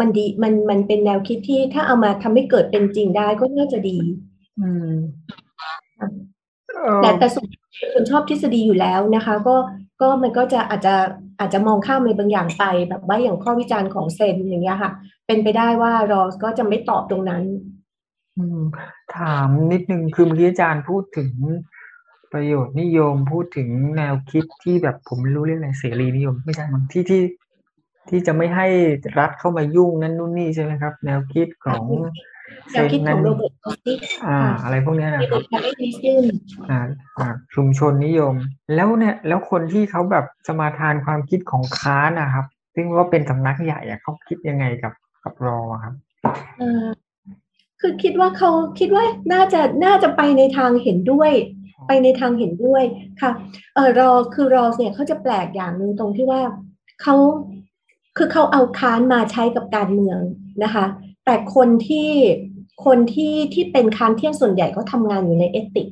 [0.00, 3.98] มันดีมันมันเป็นแนวคิดที่ถ้าเอามาทำให้เกิดเป็นจริงได้ก็น่าจะดี
[4.60, 4.92] อืม
[7.02, 7.46] แต่แต่ส่วน
[7.92, 9.56] คนชอบทฤษฎีอยู่แล้วนะคะ ก็
[10.00, 10.94] ก็มันก็จะอาจจะ
[11.38, 14.90] อาจจะมองข้ามในบางอย่างไปแบบว่าอย่างข้อวิจารณ์ของเซนอย่างเงี้ยค่ะ
[15.26, 17.44] เป็นไปได้ว่ารอสก็จะไม่ตอบตรงนั้น
[19.16, 21.30] ถามนิดนึงคือเมื่อกี้อาจารย์พูดถึง
[22.32, 27.22] ประโยชน์นิยมพูดถึงแนวคิดที่แบบผมไม่รู้เรื่องอะไรเสรีนิยมไม่ใช่มันที่ที่
[28.08, 28.66] ที่จะไม่ให้
[29.18, 31.84] รัฐเข้ามายุ่งนั่นนู่นนี่ใช่ไหมครับ แนวคิดของ
[32.72, 33.94] แนวคิดของโรเบิร์ตคอติ
[34.28, 35.42] อ่า อะไรพวกนี้นะครับ
[36.70, 36.80] อ่า
[37.18, 38.34] อ่าชุมชนนิยม
[38.74, 44.92] แล้วเนี่ยแล้วคนที่เขาแบบสมาทานความคิดของค้านะครับ ซึ่งว่าเป็นสำนักใหญ่อะเขาคิดยังไงกับ
[45.24, 45.94] กับรอครับ
[47.80, 51.32] คือคิดว่าเขาคิดว่าน่าจะน่าจะไปในทางเห็นด้วย
[51.88, 52.82] ไปในทางเห็นด้วย
[53.20, 53.30] ค่ะ
[53.74, 56.40] เออรอคือรอเนี่ยเขาจะแปลกอย่างหนึ่งตรงที่ว่า
[57.02, 57.16] เขา
[58.16, 60.18] คือเขาเอาค้านมาใช้กับการเมือง
[60.64, 60.84] นะคะ
[61.24, 62.10] แต่คนที่
[62.84, 65.88] คนที่ที่เป็นค้านเที่ยงส่วนใหญ่ก็ทำงานอยู่ในเอติก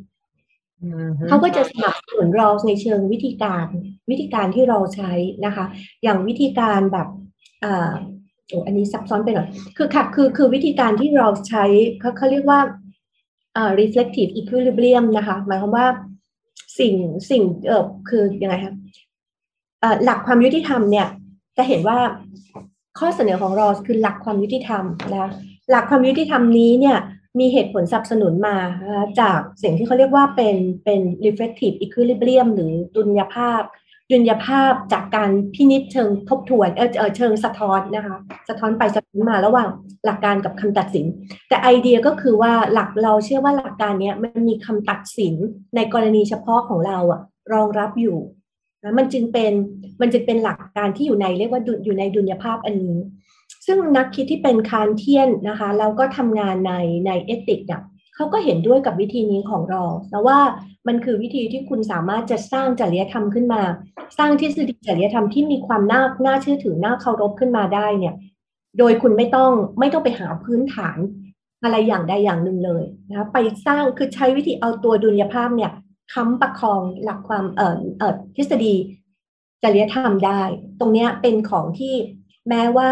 [1.28, 3.66] เขาก็จะสนับสนุนเราในเชิงวิธีการ
[4.10, 5.12] วิธีการที่เราใช้
[5.46, 5.64] นะคะ
[6.02, 7.08] อย่างวิธีการแบบ
[7.64, 7.92] อ่า
[8.48, 11.64] โอ้อันนี้ซับซ้อนไปหน่อยคือค่ะคือคือวิธีการที่เราใช้
[12.00, 12.60] เขาเขาเรียกว่า
[13.56, 15.86] อ่า reflective equilibrium นะคะ หมายความว่า
[16.78, 16.94] สิ่ง
[17.30, 18.74] สิ่งเออคือยังไงคะ
[20.04, 21.08] หลักความยุติธรรมเนี่ย
[21.56, 21.98] จะเห็นว่า
[22.98, 24.84] ข้อเสนอของรอคือหลักความยุติธรรม
[25.16, 25.30] นะ
[25.70, 26.98] หลักความยุติธรรมนี้เนี่ย
[27.40, 28.56] มีเหตุผลสนับสนุนมา
[29.20, 33.62] จากสิ่งที่เขาเรียกว่าเป็นเป็น reflective equilibrium หรือดุลยภาพ
[34.10, 38.16] ดุลยภาพจากการพินิจเชิงทบทวนเออเชิงสะท้อนนะคะ
[38.48, 39.68] สะท้อนไปสะท้อนมาระหว่าง
[40.04, 41.06] หลักการกับคำตัดสิน
[41.48, 45.34] แต่ไอเดียก็คือว่าหลักเราเชื่อว่าหลักการนี้มันมีคำตัดสิน
[45.76, 47.20] ในกรณีเฉพาะของเราอะ
[47.52, 48.18] รองรับอยู่
[48.82, 49.52] นะมันจึงเป็น
[50.00, 52.98] มันจึงเป็นหลักการที่อยู่ในเรียกว่าอยู่ในดุลยภาพอันนี้
[53.66, 56.72] ซึ่งนักคิดที่เป็นคานเทียนนะคะแล้วก็ทำงานใน
[57.06, 57.82] ในเอติกเนี่ย
[58.14, 60.38] เขาก็เห็นด้วยกับวิธีนี้ของเรานะว่า
[60.86, 63.62] มันคือวิธีที่คุณสามารถจะสร้างจริยธรรมขึ้นมา
[64.18, 68.14] สร้างทฤษฎีจริยธรรมที่มีความน่าน่าเชื่อถือน่าเคารพขึ้นมาได้เนี่ย
[68.78, 70.98] โดยคุณไม่ต้องไม่ต้องไปหาพื้นฐาน
[71.62, 75.70] อะไรอย่างใดอย่างหนึ่งเลยนะไปสร้างคือใช้วิธีเอาตัวดุลยภาพเนี่ย
[76.12, 78.74] ค้ำประคองหลักความเอ่อเอ่อทฤษฎี
[79.62, 80.42] จริยธรรมได้
[80.80, 81.94] ตรงนี้เป็นของที่
[82.48, 82.90] แม้ว่า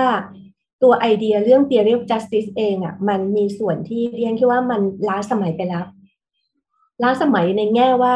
[0.83, 5.85] ตัวไอเดียเรื่อง theory of justice เองอะ่ะมันมีส่วนที่เรียนคิดว่ามันล้าสมัยไปแล้ว
[7.03, 8.13] ล้าสมัยในแง่ว่า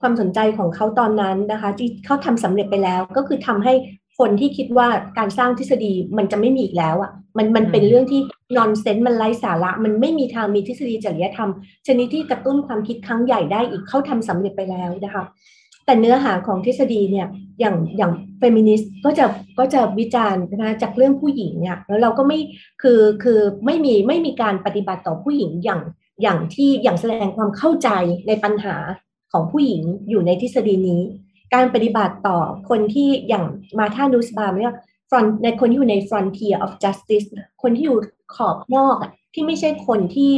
[0.00, 3.74] ความสนใจของเขาตอนนั้นนะคะ ที่เขาทำสำเร็จไปแล้ว ก็คือทำให้
[4.18, 8.20] คนที่คิดว่าการสร้างทฤษฎีมันจะไม่มีอีกแล้วอะ่ะมันมันเป็นเรื่องที่
[8.56, 11.50] นอนเซนต์มันไร้สาระ มันไม่มีทางมีทฤษฎีจริยธรรม
[11.86, 15.24] ชนิดที่กระตุ้นความคิดครั้งใหญ่ได้อีกเขาทำสำเร็จไปแล้วนะคะ
[15.84, 17.26] แต่เนื้อหาของทฤษฎีเนี่ย
[17.60, 19.26] อย่างอย่างเฟมินิสต์ก็จะ
[19.58, 22.38] ก็จะวิจารณ์นะจากเรื่องผู้หญิงเนี่ยแล้วเราก็ไม่
[22.82, 25.80] คือคือไม่มีไม่มีการปฏิบัติต่อผู้หญิงอย่าง
[26.22, 27.88] อย่างที่อย่างแสดงความเข้าใจ
[28.28, 28.76] ในปัญหา
[29.32, 31.02] ของผู้หญิงอยู่ในทฤษฎีนี้
[31.54, 33.44] การปฏิบัติต่อคนที่อย่าง
[33.78, 34.74] มาธานูสบามเนี่ย
[35.08, 37.26] ฟรอนในคนที่อยู่ใน frontier of justice
[37.62, 37.98] คนที่อยู่
[38.34, 38.96] ขอบนอก
[39.34, 40.32] ที่ไม่ใช่คนที่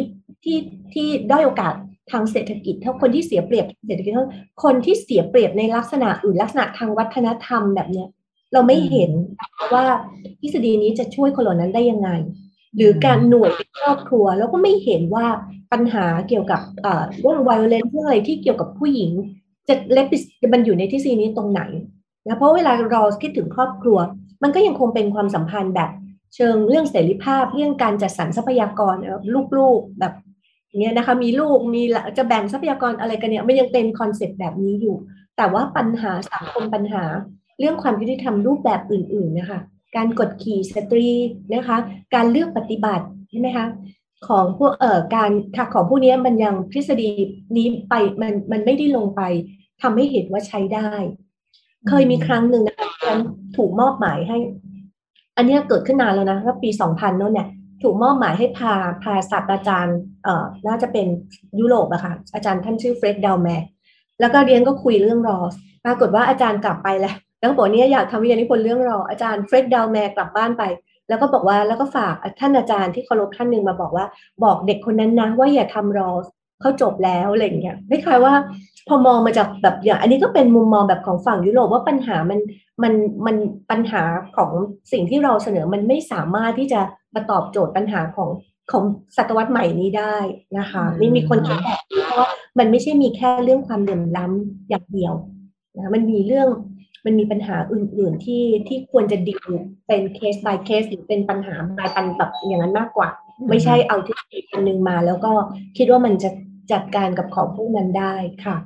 [0.45, 0.59] ที่
[0.93, 1.75] ที่ด้อยโอกาส
[2.11, 4.27] ทางเศรษฐกิจเท่าคนที่เสียเปรียบเศรษฐกิจเท่า
[4.65, 8.09] คนที่เสียเปรียบในลักษณะอื่นลักษณะทางวัฒนธรรมแบบเนี้ย
[8.53, 9.11] เราไม่เห็น
[9.75, 9.85] ว่า
[10.41, 12.11] ทฤษฎีนี้จะช่วยคนเหล่านั้นได้ยังไง
[12.77, 15.27] หรือการหน่วยครอบครัว แล้วก็ไม่เห็นว่า
[15.73, 16.61] ปัญหาเกี่ยวกับ
[17.21, 19.13] เรื่อง violence เรื่องอะไรที่เกี่ยวกับผู้หญิง
[19.69, 20.07] จะเล็บ
[20.53, 21.63] มันอยู่ในทฤษฎีนี้ตรงไหน
[22.27, 23.99] นะเพราะเวลาเราคิดถึงครอบครัว
[24.43, 25.91] มันก็ยังคงเป็นความสัมพันธ์แบบ
[26.35, 28.95] เชิงเรื่องเสรีภาพเรื่องการจัดสรรทรัพยากร
[29.59, 30.13] ลูกๆแบบ
[30.81, 31.83] เนี่ยนะคะมีลูกมี
[32.19, 34.97] จะแบ่งทรัพยากรอะไรกันเนี่ยมันยังเป็น concept แบบนี้อยู่
[35.37, 37.05] แต่ว่าปัญหาสังคมปัญหา
[37.59, 39.61] เรื่องความยุติธรรมรูปแบบอื่น ๆ นะคะ
[39.97, 41.09] การกดขี่สตรี
[41.53, 41.77] นะคะ
[42.15, 43.67] การเลือกปฏิบัติใช่ไหมคะ
[44.29, 45.31] ของพวกเอ่อการ
[45.75, 47.09] ของพวกนี้มันยังทฤษฎี
[47.57, 49.23] นี้ไปมันมันไม่ได้ลงไป
[49.83, 50.91] ทำให้เห็นว่าใช้ได้
[51.89, 53.15] เคยมีครั้งหนึ่งนะคะ
[53.57, 54.39] ถูกมอบหมายให้
[55.37, 57.49] อันนี้เกิดขึ้นนานแล้วนะก็ปีสองพันโน้นเนี่ย
[57.83, 61.07] ถูกมอบหมายให้พาพาศาสตราจารย์เอ่อน่าจะเป็น
[61.61, 63.49] ยุโรปอะค่ะอาจารย์ท่านชื่อ Fred Dallmayr
[64.21, 65.55] แล้วก็เรียนก็คุยเรื่อง Rawls
[65.85, 70.63] ปรากฏว่าอาจารย์กลับไปแล้วแล้วบอกนี่อยากทำวิทยานิพนธ์เรื่อง Rawls อาจารย์ Fred Dallmayr กลับบ้านไป
[71.09, 74.07] แล้วก็บอกว่าแล้วก็ฝากท่านอาจารย์ที่เคารพท่านหนึ่งมาบอกว่า
[74.45, 76.27] บอกเด็กคนนั้นนะว่าอย่าทำ Rawls
[76.61, 78.35] เขาจบแล้วอะไรอย่างเงี้ยไม่คล้ายว่า
[78.89, 82.41] พอมองมาจากแบบอย่าง อันนี้ก็เป็นมุมมองแบบของฝั่งยุโรปว่าปัญหามัน
[82.83, 82.93] มัน
[83.27, 83.37] มัน
[83.71, 84.03] ปัญหา
[84.37, 84.51] ของ
[84.93, 86.81] สิ่งที่เราเสนอมันไม่สามารถที่จะ
[87.15, 88.31] มาตอบโจทย์ปัญหาของ
[88.73, 88.85] ของ
[89.17, 90.17] ศตวรรษใหม่นี้ได้
[90.59, 94.31] นะคะนี่มีคนคิดแบบนี้เพราะมันไม่ใช่มีแค่เรื่องความเดือดร้อน
[94.69, 95.15] อย่างเดียว
[95.77, 96.49] นะมันมีเรื่อง
[97.07, 99.51] มันมีปัญหาอื่น ๆ ที่ที่ควรจะดิว
[99.87, 103.09] เป็นเคส by เคสหรือเป็นปัญหาบายปันแบบอย่างนั้นมากกว่า
[103.49, 104.17] ไม่ใช่เอาที่
[104.53, 105.33] อันนึงมา แล้วก็
[105.79, 106.31] คิดว่ามันจะ
[106.73, 108.15] จัดการกับของพวกนั้นได้
[108.45, 108.57] ค่ะ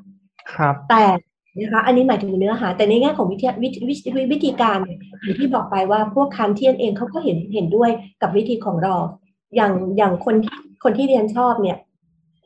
[0.53, 1.05] ครับ แต่
[1.59, 3.81] นะคะอันนี้หมายถึงเนื้อหา แต่ในแง่ของวิธีวิธี
[4.33, 4.79] วิธีการ
[5.23, 7.91] อย่างที่บอกไปว่าพวกคานเทียนเองเขาก็เห็นเห็นด้วย
[8.23, 8.97] กับวิธีของรอ
[9.57, 11.79] อย่างอย่างคนที่คนที่เรียนชอบเนี่ย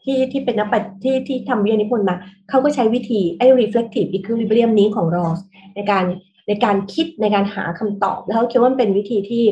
[0.04, 2.16] ที่ที่เป็นนักปที่ที่ทำวิทยานิพนธ์มา
[2.48, 5.38] เขาก็ใช้วิธีไอ้ reflective equilibrium นี้ของรอส
[5.74, 6.04] ในการ
[6.48, 9.44] ในการคิดในการหาคำตอบ แล้วเขาคิดว่ามันเป็นวิธีที่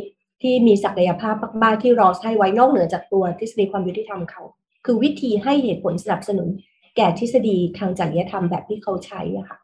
[0.42, 4.42] ที่มีศักยภาพมากๆที่รอสให้ไว้นอกเหนือจากตัวทฤษฎีความยุติธรรมเขา
[4.84, 6.48] คือวิธีให้เหตุผลสนับสนุน
[6.96, 9.58] แก่ทฤษฎีทางจริยธรรมแบบที่เขาใช้อะค่ะ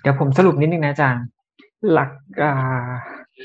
[0.00, 1.24] เดี๋ยวผมสรุปนิดนึงนะอาจารย์
[1.92, 2.10] หลัก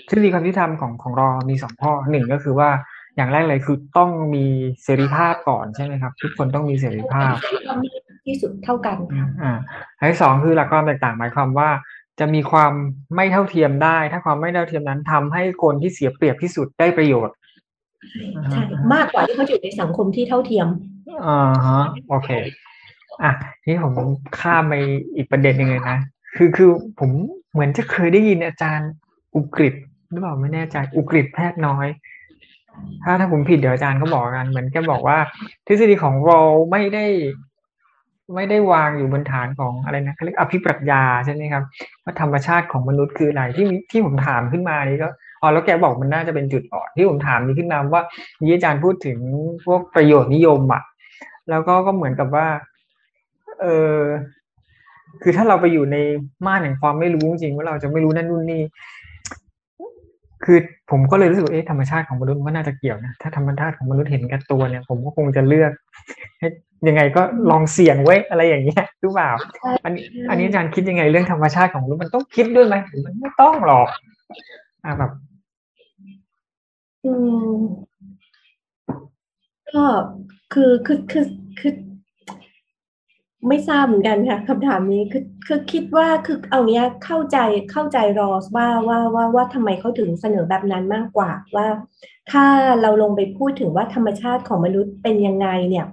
[0.08, 2.70] ทฤษฎีความยุติธรรมของของรอมีสองข้อหนึ่งก็คือว่า
[3.16, 4.46] อย่างแรกเลยคือต้องมี
[4.84, 7.34] เสรีภาพก่อนใช่ไหมครับ ทุกคนต้องมีเสรีภาพ
[8.26, 8.98] ที่สุดเท่ากัน
[9.42, 9.54] อ่า
[10.00, 11.70] อันที่สองคือหลักความแตกต่างหมายความว่า
[12.20, 12.74] จะมีความ
[13.16, 17.36] ไม่เท่าเทียมได้ ถ้าความไม่เท่าเทียมนั้นทำให้คนที่เสียเปรียบที่สุดได้ประโยชน์
[18.52, 18.62] ใช่
[18.94, 20.68] มากกว่าที่เขาอยู่ในสังคมที่เท่าเทียม
[21.26, 22.30] อ่าฮะโอเค
[23.24, 23.32] อะ
[23.66, 23.94] นี่ผม
[24.40, 24.74] ข้ามไป
[25.16, 25.98] อีกประเด็นหนึ่งเลยนะ
[26.36, 27.10] คือคือผม
[27.52, 28.92] เหมือนจะเคยได้ยินอาจารย์
[29.36, 29.74] อุกฤษ
[30.12, 31.88] หรือเปล่าไม่แน่ใจอุกฤษแพทย์น้อย
[33.04, 35.18] ถ้าถ้าผมผิดเดี๋ยวอาจารย์ก็บอกกัน เหมือนแกบอกว่า
[35.68, 36.40] ทฤษฎีของเรา
[36.72, 37.06] ไม่ได้
[38.36, 41.64] ไม่ได้วางอยู่บนฐานของอะไรนะเขาเรียกอภิปรัชญาใช่ไหมครับ
[42.04, 45.10] ว่าธรรมชาติของมนุษย์คืออะไรที่ที่ผมถามขึ้นมานี้ก็
[45.42, 48.04] อ๋อแล้วแกบอกมันน่าจะเป็นจุดอ่อนที่ผมถามนี้ขึ้นมาว่า
[48.48, 49.18] ที่อาจารย์พูดถึง
[49.66, 50.84] พวกประโยชน์นิยมอะ
[51.50, 52.48] แล้วก็ก็เหมือนกับว่า
[53.62, 53.66] เอ
[53.96, 53.98] อ
[55.22, 55.98] คือถ้าเราไปอยู่ใน
[56.46, 58.62] ม่านแห่งความไม่รู้จริงว่าเราจะไม่รู้นั่นนู่นนี่
[60.46, 60.58] คือ
[60.92, 65.72] ผมก็เลยรู้สึกเอ๊ะธรรมชาติของมนุษย์ก็น่าจะเกี่ยวนะถ้าธรรมชาติของมนุษย์เห็นแก่ตัวเนี่ยผมก็คงจะเลือก
[66.40, 66.48] ให้
[66.88, 67.22] ยังไงก็
[67.52, 69.32] ลองเสี่ยงไว้อะไรอย่างเงี้ยหรือเปล่า
[69.86, 73.88] อันนี้อันนี้อาจารย์คิดยังไงเรื่องธรรมชาติของมนุษย์มันต้องคิดด้วยไหมหรือมันไม่ต้องหรอก
[74.84, 75.12] อ่าแบบ
[77.06, 77.14] อื
[77.56, 77.60] ม
[79.74, 79.86] ก็
[80.54, 81.26] คือคือคือ
[81.60, 81.74] คือ
[83.48, 87.38] ไม่ทราบเหมือนกันค่ะคำถามนี้คือคือคิดว่าคือเอาเนี้ยเข้าใจ
[87.72, 91.68] เข้าใจรอสว่าว่าว่าว่าทำไมเขาถึงเสนอแบบนั้นมากกว่าว่า
[92.32, 92.44] ถ้า
[92.82, 95.86] เราลงไปพูดถึงว่าธรรมชาติของมนุษย์เป็นยังไงเนี่ย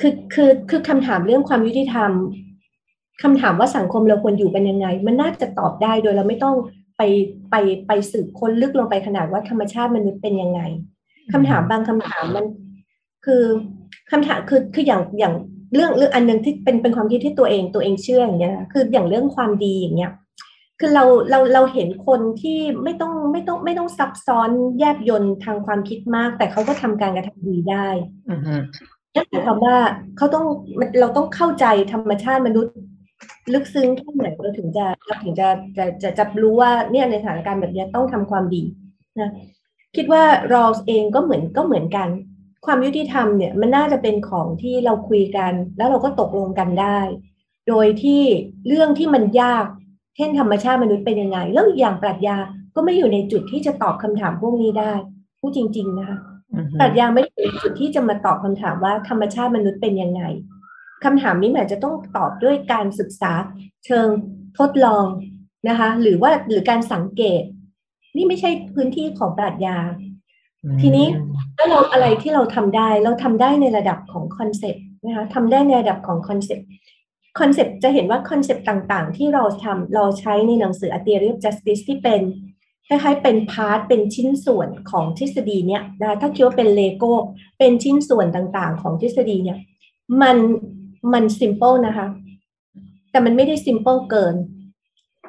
[0.00, 2.10] คือคือคือคำถามเรื่องความยุติธรรม
[3.22, 6.56] คำถามว่าสังคมเราควรอยู่เป็นยังไง มันน่าจะตอบได้โดยเราไม่ต้อง
[6.96, 7.02] ไป
[7.50, 7.54] ไป
[7.86, 10.60] ไปสืบค้นลึกลงไปขนาดว่าธรรมชาติมนุษย์เป็นยังไง
[11.32, 12.46] คำถามบางคำถามมัน
[13.26, 13.42] คือ
[14.10, 15.34] คำถามคือคืออย่างอย่าง
[15.74, 20.12] เรื่องเรื่องอันหนึ่งที่เป็นเป็นความคิดที่ตัวเองตัวเองเชื่ออย่างเงี้ยคืออย่างเรื่องความดีอย่างเงี้ย
[20.80, 27.88] คือเราเราเราเห็นคนที่ไม่ต้องไม่ต้องไม่ต้องซับซ้อนแยบยนทางความคิดมาก แต่เขาก็ทำการกระทำดีได้
[29.14, 29.76] นั่นหมายความว่า
[30.16, 30.46] เขาต้อง
[31.00, 32.74] เราต้องเข้าใจธรรมชาติมนุษย์
[33.52, 38.62] ลึกซึ้งแค่ไหนเราถึงจะเราถึงจะจะจะจะรู้ว่าเนี่ยในสถานการณ์แบบนี้ต้องทำความดี
[39.20, 39.30] นะ
[39.96, 42.08] คิดว่ารอสเองก็เหมือนก็เหมือนกัน
[42.66, 46.98] ความยุติธรรมเนี่ยมันน่าจะเป็นของที่เราคุยกัน แล้วเราก็ตกลงกันได้
[47.68, 48.22] โดยที่
[48.66, 49.66] เรื่องที่มันยาก
[50.16, 52.36] เช่นธรรมชาติมนุษย์เป็นยังไงแล้วอีกอย่างปรัชญา
[52.74, 54.92] ก็ไม่อยู่ในจุดที่จะตอบคำถามพวกนี้ได้
[55.40, 56.18] พูดจริง ๆ นะคะ
[56.80, 60.22] ปรัชญาไม่อยู่ในจุดที่จะมาตอบคำถามว่าธรรมชาติมนุษย์เป็นยังไง
[61.04, 63.32] คำถามนี้มันจะต้องตอบด้วยการศึกษา
[63.86, 64.08] เชิง
[64.58, 65.06] ทดลอง
[65.68, 67.42] นะคะ หรือว่าหรือการสังเกต
[68.16, 69.76] นี่ไม่ใช่พื้นที่ของปรัชญา
[70.80, 71.06] ทีนี้
[71.56, 82.22] ถ้าเราอะไรที่เราทำได้เราทำได้ในระดับของ concept นะคะทำได้ในระดับของ concept concept จะเห็นว่า concept ต่างๆ ที่เราทำเราใช้ในหนังสือ A Theory of Justice ที่เป็น
[82.86, 87.12] คล้ายๆเป็น part เป็นชิ้นส่วนของทฤษฎีเนี้ยนะถ้าคิดว่าเป็นเลโก้
[87.58, 89.58] เป็นชิ้นส่วนต่างๆ ของทฤษฎีเนี่ย
[90.22, 90.36] มัน
[91.12, 92.06] มัน simple นะคะ
[93.10, 94.34] แต่มันไม่ได้ simple เกิน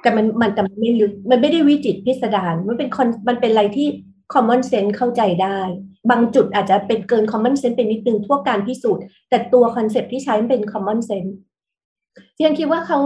[0.01, 3.87] แต่มันมันแต่มันไม่ลึกมันไม่ได้วิจิตรพิสดารมันเป็นคอนมันเป็นอะไรที่
[4.33, 5.59] common sense เข้าใจได้
[6.09, 11.35] บางจุดอาจจะเป็นเกิน common sense เป็นนิดนึงตัวการพิสูจน์ แต่ตัว concept ที่ใช้เป็น common sense
[12.35, 12.99] ที่ฉันคิดว่าเขา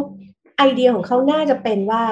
[0.57, 2.03] ไอเดียของเขาน่าจะเป็นว่า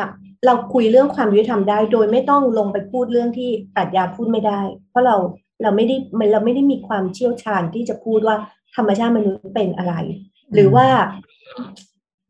[0.45, 5.16] เราคุยเรื่องความยุติธรรมได้ โดยไม่ต้องลงไปพูดเรื่องที่ปรัชญาพูดไม่ได้ เพราะเรา
[5.61, 5.95] เราไม่ได้
[6.32, 8.36] เราไม่ได้มีความเชี่ยวชาญที่จะพูดว่า
[8.76, 9.93] ธรรมชาติมนุษย์เป็นอะไร
[10.53, 10.88] หรือว่า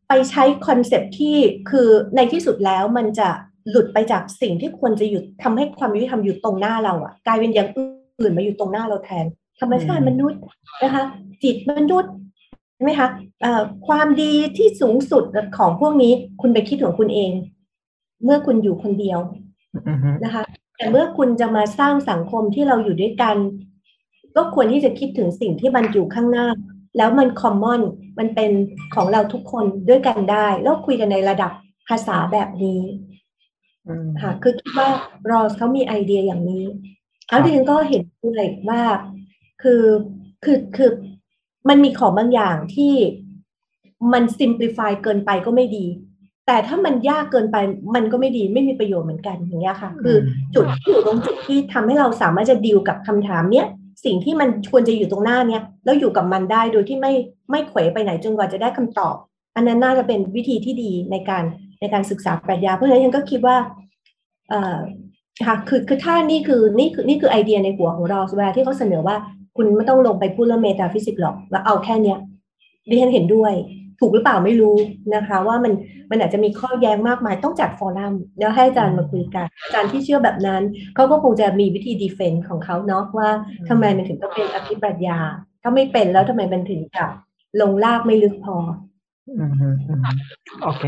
[0.07, 1.37] ไปใช้คอนเซปที่
[1.69, 3.29] คือในที่สุดแล้วมันจะ
[3.69, 9.25] หลุดไปจากสิ่งที่ควรจะหยุดทำให้ความยุติธรรมอยู่ตรงหน้าเราอะ่ะกลายเป็นอย่างอื่นมาอยู่ตรงหน้าเราแทน
[9.59, 10.41] ธรรมชาติมนุษย์
[10.83, 11.03] นะคะ
[11.43, 12.13] จิตมนุษย์
[12.75, 13.07] ใช่ไหมคะ
[13.87, 15.23] ความดีที่สูงสุด
[15.57, 17.31] ของพวกนี้คุณไปคิดของคุณเอง
[18.23, 19.19] เมื่อคุณอยู่คนเดียว
[20.23, 20.43] นะคะ
[20.77, 23.35] แต่เมื่อคุณจะมาสร้างสังคมที่เราอยู่ด้วยกัน
[24.35, 26.47] ก็ควรที่จะคิดถึงสิ่งที่มันอยู่ข้างหน้า
[26.97, 27.81] แล้วมันคอมมอน
[28.19, 28.51] มันเป็น
[28.95, 31.51] ของเราทุกคนด้วยกันได้ แล้วคุยกันในระดับ
[31.87, 32.81] ภาษาแบบนี้
[34.21, 34.89] ค่ะคือคิดว่า
[35.31, 36.65] รอสเขามีไอเดียอย่างนี้
[37.29, 38.81] แล้วดิฉันก็เห็นด้วยว่า
[39.63, 39.83] คือ
[40.43, 40.91] คือคือ
[41.69, 42.93] มันมีของบางอย่างที่
[44.13, 45.85] มันซิมพลิฟายเกินไปก็ไม่ดี
[46.47, 47.57] แต่ถ้ามันยากเกินไป
[47.95, 50.17] มันก็ไม่ดีไม่มีประโยชน์เหมือนกันอย่างเงี้ยค่ะ คือ
[50.55, 53.67] จุดที่อยู่ตรงจุดที่ทำให้เราสามารถจะดีลกับคำถามเนี้ย
[54.05, 57.13] สิ่งที่มันควรจะอยู่ตรงหน้าเนี้ยแล้วอยู่กับมันได้โดยที่ไม่
[57.51, 59.15] ไม่เขวไปไหนจนกว่าจะได้คำตอบ
[59.55, 61.43] อันนั้นน่าจะเป็นวิธีที่ดีในการ
[61.83, 63.57] ในการศึกษาปรัชญาเพราะฉะนั้นยังก็คิดว่า
[65.45, 69.15] ค่ะคือคือถ้านี่คือนี่คือนี่คือไอเดียในหัวของเราเวลาที่เขาเสนอว่า
[69.57, 72.17] คุณไม่ต้องลงไปพูดเรื่อง metaphysics หรอกแล้วเอาแค่เนี้ย
[72.89, 73.53] ดิฉันเห็นด้วย
[73.99, 74.75] ถูกหรือเปล่าไม่รู้
[75.15, 75.73] นะคะ ว่ามัน
[76.11, 80.61] มันอาจจะมีข้อแย้งมากมายต้องจัด forum แล้วให้อาจารย์มาคุยกันอาจารย์ที่เชื่อแบบนั้น
[80.95, 83.29] เขาก็คงจะมีวิธี defend ของเขาเนาะว่า
[83.69, 85.19] ทำไมมันถึงต้องเป็นอภิปรัชญา
[85.61, 87.05] ถ้าไม่เป็นแล้วทำไมมันถึงจะ
[87.61, 88.57] ลงรากไม่ลึกพอ
[90.63, 90.83] โอเค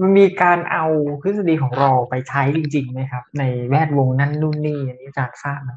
[0.00, 0.84] มันมีการเอา
[1.22, 5.70] ทฤษฎีของ Rawls ไปใช้จริงๆไหมครับ ในแวดวงนั่นนู่นนี่อันนี้อาจารย์ทราบไหม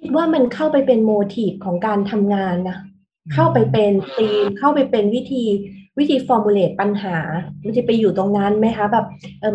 [0.00, 2.78] คิดว่ามันเข้าไปเป็น motif ของการทำงานนะ
[3.34, 5.44] เข้าไปเป็นธีมเข้าไปเป็นวิธี
[5.98, 7.16] วิธี formulate ปัญหา
[7.64, 9.06] มันจะไปอยู่ตรงนั้นไหมคะแบบ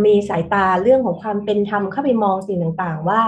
[0.06, 3.22] มีสายตาเรื่องของความเป็นธรรมเข้าไปมองสิ่งต่างๆ ว่า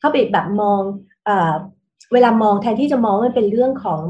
[0.00, 0.80] เข้าไปแบบมอง
[1.24, 1.54] เออ
[2.12, 4.00] เวลามองแทนที่จะมองมันเป็นเรื่องของ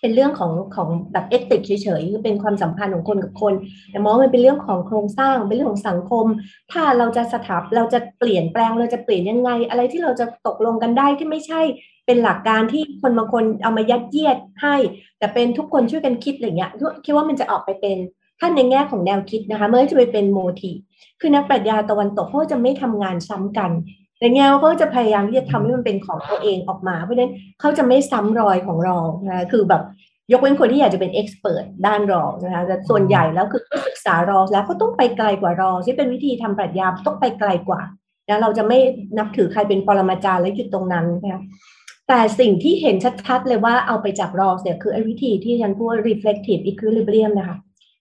[0.00, 3.54] เป็นเรื่องของของแบบเอติกเฉยๆคือเป็นความสัมพันธ์ของคนกับคน
[3.90, 6.26] แต่มองมันเป็นเรื่องของโครงสร้างเป็นเรื่องของสังคม
[6.72, 11.60] ถ้าเราจะสถาปเราจะเปลี่ยนแปลงเราจะเปลี่ยนยังไง อะไรที่เราจะตกลงกันได้ที่ไม่ใช่
[12.06, 14.76] เป็นหลักการที่คนบางคนเอามายัดเยียดให้
[15.18, 16.72] แต่เป็นทุกคนช่วยกันคิดอะไรเงี้ย
[17.04, 17.98] คิดว่ามันจะออกไปเป็น
[18.38, 20.72] ถ้าในแง่ของแนวคิดนะคะเมื่อจะไปเป็นโมที
[21.20, 23.70] คือนักปรัชญาตะวันตกเขาจะไม่ทำงานซ้ำกัน
[24.20, 28.96] ในแง่ว่าเขาจะพยายามที่จะทำให้มันเป็นของตัวเองออกมา เพราะฉะนั้นเขาจะไม่ซ้ำรอยของเรา
[29.28, 29.82] นะคือแบบ
[30.32, 37.80] ยกเว้นคนที่อยากจะเป็นเอ็กซ์เพรสด้านรอนะคะแต่ส่วนใหญ่แล้วคือศึกษารอแล้วเขาต้องไปไกลกว่ารอที่เป็นวิธีทำปรัชญาต้องไปไกลกว่า
[38.28, 38.78] นะเราจะไม่
[39.18, 41.42] นับถือใครเป็นปรมาจารย์และหยุดตรงนั้นนะคะ
[42.08, 42.96] แต่สิ่งที่เห็น
[43.26, 47.56] ชัดๆเลยว่าเอาไปจากรอเนี่ยคือไอ้วิธีที่ฉันพูด reflective equilibrium นะคะ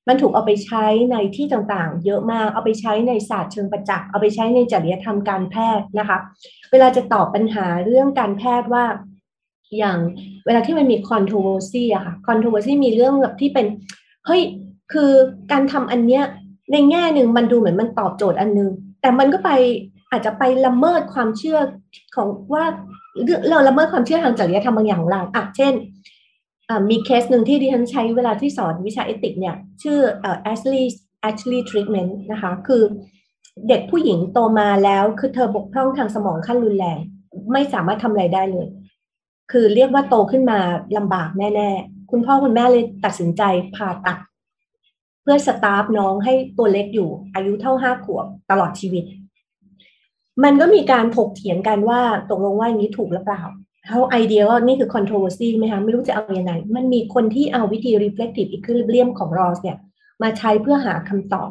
[0.08, 6.18] มันถูกเอาไปใช้ในที่ต่างๆ เยอะมาก เอาไปใช้ในศาสตร์เชิงประจักษ์ เอาไปใช้ในจริยธรรมการแพทย์นะคะ
[6.72, 8.86] เวลาจะตอบปัญหาเรื่องการแพทย์ว่า
[9.78, 9.97] อย่าง
[10.45, 13.66] เวลาที่มันมี controversy อะค่ะ controversy มีเรื่องแบบที่เป็น
[14.26, 14.41] เฮ้ย
[14.93, 15.12] คือ
[15.52, 16.24] การทำอันเนี้ย
[16.72, 18.72] ในแง่หนึ่งมันดูเหมือนมันตอบโจทย์อันนึง
[19.02, 19.52] แต่มันก็ไป
[20.12, 21.60] อาจจะไปละเมิดความเชื่อ
[22.16, 22.66] ของว่า
[23.50, 25.74] เราละเมิดความเชื่อทางจริยธรรมบางอย่างของเราอะ เช่น
[26.89, 30.84] มีเคสหนึ่งที่ดิฉันใช้เวลาที่สอนวิชาเอติกเนี่ย ชื่อเอ่อ Ashley
[31.28, 32.84] Ashley treatment นะคะ คือ
[33.67, 36.97] เด็กผู้หญิงโตมาแล้วคือเธอบกพร่องทางสมองขั้นรุนแรง
[37.53, 38.67] ไม่สามารถทำอะไรได้เลย
[39.51, 40.59] คือเรียกว่าโตขึ้นมา
[40.97, 43.43] ลำบากแน่ๆ คุณพ่อคุณแม่เลยตัดสินใจ
[43.76, 44.17] ผ่าตัด
[45.22, 49.05] เพื่อสตาฟน้องให้ตัวเล็กอยู่ อายุเท่าห้าขวบตลอดชีวิต
[50.43, 53.43] มันก็มีการถกเถียงกันว่าตกลงว่าอย่างนี้ถูกหรือเปล่า
[53.89, 59.77] เขาไอเดียว่านี่คือ controversy ไหมคะไม่รู้จะเอาอยัางไงมันมีคนที่เอาวิธี reflective equilibrium ของ Rawls เนี่ย
[60.21, 61.49] มาใช้เพื่อหาคำตอบ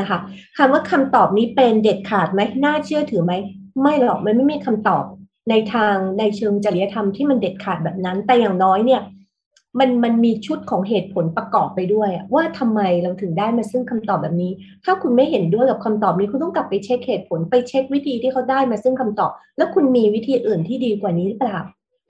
[0.00, 0.18] นะคะ
[0.56, 3.32] คำว่าคำตอบนี้เป็นเด็ดขาดไหมน่าเชื่อถือไหม
[3.82, 5.04] ไม่หรอกมันไม่มีคำตอบ
[5.50, 9.00] ในทางในเชิงจริยธรรมที่มันเด็ดขาดแบบนั้น แต่อย่างน้อยเนี่ย
[9.78, 14.52] มันมันมีชุดของเหตุผลประกอบไปด้วย ว่าทำไมเราถึงได้มาซึ่งคำตอบแบบนี้
[14.84, 21.58] ถ้าคุณไม่เห็นด้วยกับคำตอบนี้ คุณต้องกลับไปเช็คเหตุผลไปเช็ควิธีที่เขาได้มาซึ่งคำตอบ แล้วคุณมีวิธีอื่นที่ดีกว่านี้หรือเปล่า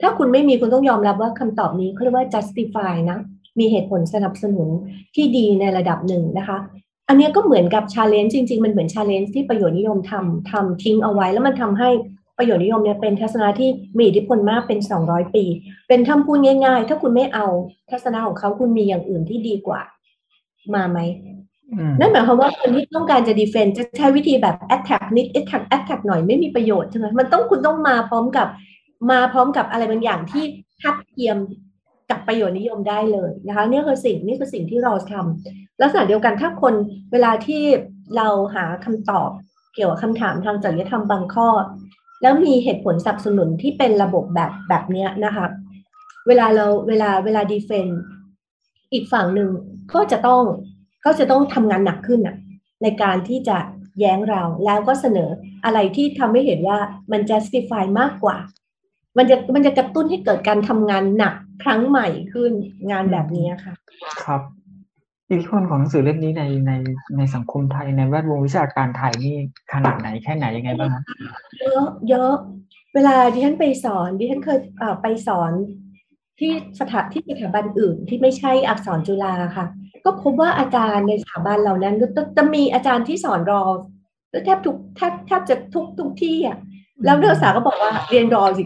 [0.01, 3.17] ถ้าคุณไม่มีคุณต้องยอมรับว่าคำตอบนี้เขาเรียกว่า justify นะ
[3.59, 4.67] มีเหตุผลสนับสนุน
[5.15, 6.57] ที่ดีในระดับหนึ่งนะคะ
[7.07, 11.89] อันนี้ก็เหมือนกับ challenge จริง ๆ มันเหมือน challenge ที่ประโยชน์นิยมทำทำทิ้งเอาไว้ แล้วมันทำให้
[12.41, 15.43] ประโยชน์นิยมเนี่ยเป็นทัศนะที่มีอิทธิพลมากเป็น 200 ปี
[15.87, 17.47] เป็นคำพูดง่าย ๆ ถ้าคุณไม่เอา
[17.91, 19.81] ทัศนะของเขาคุณมีอย่างอื่นที่ดีกว่า
[20.75, 20.99] มาไหม
[21.99, 28.47] นั่นหมายความว่าคนที่ต้องการจะ defend จะใช้วิธีแบบ attack นิด attack attack หน่อยไม่มีประโยชน์ใช่ไหมมันต้องคุณต้องมาพร้อมกับ
[29.11, 30.43] มาพร้อมกับอะไรบางอย่างที่
[30.81, 31.37] ทัดเทียม
[32.09, 36.73] กับประโยชน์นิยมได้เลยนะคะนี่คือสิ่งนี่คือสิ่งที่เราทำลักษณะเดียวกันถ้าคน
[37.11, 37.63] เวลาที่
[38.17, 39.29] เราหาคำตอบ
[39.75, 41.47] เกี่ยวกับคำถามทางจริยธรรมบางข้อ
[42.21, 45.45] แล้วมีเหตุผลสนับสนุนที่เป็นระบบแบบแบบนี้นะคะ
[46.27, 47.87] เวลาเราเวลาเวลาดีเฟน
[48.93, 49.49] อีกฝั่งหนึ่ง
[49.93, 50.43] ก็จะต้อง
[51.05, 52.35] ก็จะต้องทำงานหนักขึ้นอะ
[52.83, 53.57] ในการที่จะ
[53.99, 55.29] แย้งเราแล้วก็เสนอ
[55.65, 56.79] อะไรที่ทำให้เห็นว่า
[57.11, 58.37] มัน justify มากกว่า
[59.17, 62.51] มันจะมันจะกระตุ้นให้เกิดการทำงานหนักครั้งใหม่ขึ้น
[62.91, 63.73] งานแบบนี้ค่ะ
[64.23, 64.41] ครับ
[65.31, 66.71] อิทธิพลของหนังสือเล่มนี้ในใน
[67.17, 69.35] ในสังคมไทยในแวดวงวิชาการไทยนี่
[69.73, 71.03] ขนาดไหนแค่ไหนยังไงบ้างครับ
[71.59, 72.33] เยอะเยอะ
[72.93, 74.59] เวลาดิฉันไปสอนดิฉันเคย
[75.01, 75.51] ไปสอน
[76.39, 79.65] ที่สถาที่สถาบันอื่นที่ไม่ใช่อักษรจุฬาค่ะ
[80.05, 83.63] ก็พบว่าอาจารย์ในสถาบันเหล่านั้นก็จะมีอาจารย์ที่สอนรอ
[84.45, 86.57] แทบทุกแทบแทบจะทุกทุกที่อะ
[87.05, 88.63] แล้วนักศึกษาก็บอกว่าเรียนรอสิ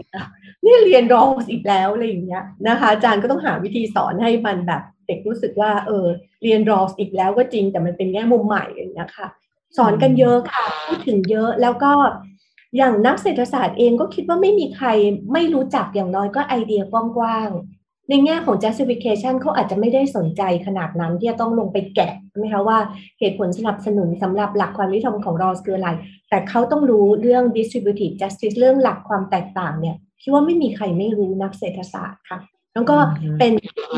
[0.64, 6.06] นี่เรียนรออีกแล้วอะไรอย่างเงี้ยนะคะ อาจารย์ก็ต้องหาวิธีสอนให้มันแบบ เด็กรู้สึกว่าเออ
[6.42, 9.28] เรียนรออีกแล้วก็จริง แต่มันเป็นแง่มุมใหม่อย่างเงี้ยค่ะ
[9.76, 11.92] สอนกันเยอะค่ะพูดถึงเยอะแล้วก็
[12.76, 14.88] อย่างนักเศรษฐศาสตร์เองก็คิดว่าไม่มีใคร
[15.32, 22.78] ไม่รู้จักอย่างน้อยก็ไอเดียกว้างๆ ในแง่ของ justification เขาอาจจะไม่ได้สนใจขนาดนั้นที่จะต้องลงไปแกะใช่ไหมคะว่า
[23.20, 25.90] เหตุผลสนับสนุนสำหรับหลักความนิยมของรอสคืออะไร
[26.28, 32.38] แต่เขาต้องรู้เรื่อง distributive justice เรื่องหลักความแตกต่างเนี่ยคิดว่าไม่มีใครไม่รู้นักเศรษฐศาสตร์ค่ะ
[32.76, 32.96] แล้วก็
[33.38, 33.52] เป็น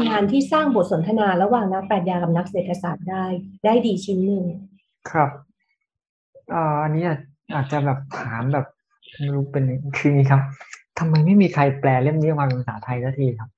[0.09, 3.24] งานที่สร้างบทสนทนาระหว่างนักปรัชญากับนักเศรษฐศาสตร์ได้
[3.64, 4.45] ได้ดีชิ้นหนึ่ง
[5.11, 5.31] ครับ
[6.55, 7.05] อ่าอันนี้
[7.55, 8.66] อาจจะแบบถามแบบ
[9.16, 9.64] ไม่รู้เป็น
[9.97, 10.43] คือนี้ครับ
[10.99, 13.51] ทำไมไม่มีใครแปลเล่มนี้ออกมาเป็นภาษาไทยสักทีครับ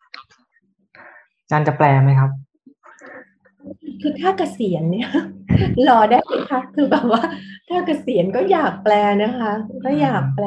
[1.42, 2.30] อาจารย์จะแปลไหมครับ
[4.00, 5.10] คือถ้าเกษียณเนี่ย
[5.88, 7.22] รอได้ไหมคะคือแบบว่า
[7.68, 9.52] ถ้าเกษียณก็อยากแปลนะคะ
[9.84, 10.46] ก็อยากแปล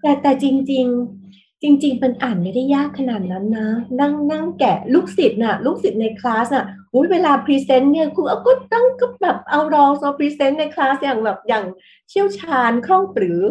[0.00, 1.21] แต่แต่จริง ๆ
[1.62, 3.68] จริง ๆ มันอ่านไม่ได้ยากขนาดนั้นนะ
[4.00, 11.64] นั่งนั่งแกะลูกศิษย์น่ะ ลูกศิษย์ในคลาสน่ะอุ้ยเวลา present เนี่ยครูก็ต้องก็แบบเอา Rawls ออ present ในคลาสอย่างแบบอย่าง
[12.08, 13.42] เชี่ยวชาญคล่องปรื๋อ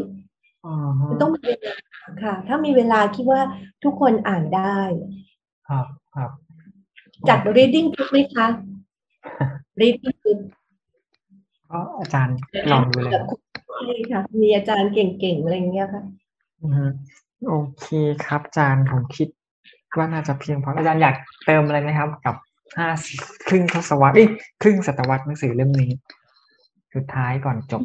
[1.10, 1.76] มันต้องมีเวลา
[2.24, 3.42] ค่ะ ถ้ามีเวลาคิดว่า
[3.84, 4.80] ทุกคนอ่านได้
[5.68, 5.86] ครับ
[6.16, 6.32] ครับ
[7.28, 8.48] จัด reading group ไหมคะ
[9.80, 10.40] reading group
[11.72, 12.36] ก็อาจารย์
[12.72, 13.12] ลองดูเลย
[13.68, 16.04] ใช่ค่ะ มีอาจารย์เก่งๆอะไรเงี้ยค่ะ
[17.48, 17.88] โอเค
[18.26, 19.28] ครับอาจารย์ผมคิด
[19.98, 21.16] ว่าน่าจะเพียงพออาจารย์อยาก
[21.46, 22.36] เติมอะไรไหมครับ กับ
[22.78, 22.88] ห้า
[23.48, 24.30] ครึ่งทศวรรษอ้ย
[24.62, 25.92] ครึ่งศตวรรษหนังสือเล่มนี้
[26.94, 27.84] สุดท้ายก่อนจบ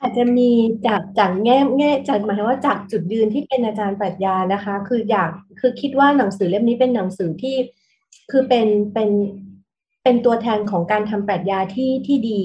[0.00, 0.50] อาจจะมี
[0.86, 7.56] จากจากแง่แง่จากหมายว่าจากจุดยืนที่เป็นอาจารย์ปรัชญานะคะ คืออยากคือคิดว่าหนังสือเล่มนี้เป็นหนังสือที่
[8.30, 9.10] คือเป็นเป็น
[10.02, 12.42] เป็นตัวแทนของการทำปรัชญาที่ที่ดี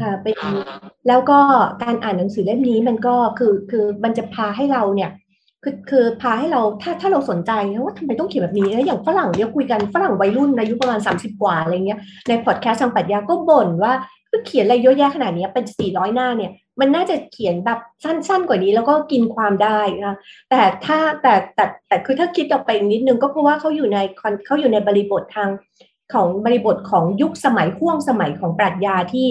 [0.00, 0.34] ค่ะเป็น
[1.08, 1.38] แล้วก็
[1.82, 5.10] การอ่านหนังสือเล่มนี้มันก็คือคือมันจะพาให้เราเนี่ย
[5.62, 7.52] คือคือพาให้เราถ้าถ้าเราสนใจ
[7.84, 13.92] ว่าทำไมต้องเขียนแบบนี้แล้วอย่างฝรั่งเดี๋ยวคุยกันฝรั่งวัยรุ่นอายุประมาณสามสิบกว่าอะไรเงี้ยในพอดแคสต์ทางปรัชญาก็บ่นว่า
[14.46, 20.16] เขียนอะไรเยอะแยะขนาดนี้เป็นสี่ร้อยหน้าเนี่ย มันน่าจะเขียนแบบสั้นๆ กว่านี้แล้วก็กินความได้นะ
[20.50, 23.98] แต่ถ้าแต่แต่แต่คือถ้าคิดออกไปนิดนึงก็เพราะว่าเขาอยู่ใน
[24.46, 25.50] เขาอยู่ในบริบททาง
[26.14, 29.26] ของบริบทของยุคสมัยห่วงสมัยของปรัชญาที่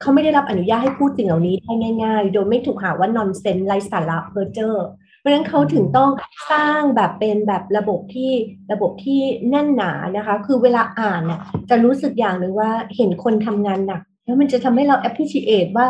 [0.00, 1.72] เขาไม่ได้รับอนุญาตให้พูดสิ่งเหล่านี้ได้
[2.02, 4.86] ง่าย ๆ โดยไม่ถูกหาว่านอนเซนไร้สาระเพอร์เจอร์
[5.18, 6.10] เพราะฉะนั้นเขาถึงต้อง
[6.50, 8.30] สร้างแบบเป็นแบบระบบที่
[8.72, 11.40] ระบบที่แน่นหนานะคะ คือเวลาอ่านเนี่ย
[11.70, 15.86] จะรู้สึกอย่างหนึ่งว่าเห็นคนทำงานหนัก แล้วมันจะทำให้เรา appreciate ว่า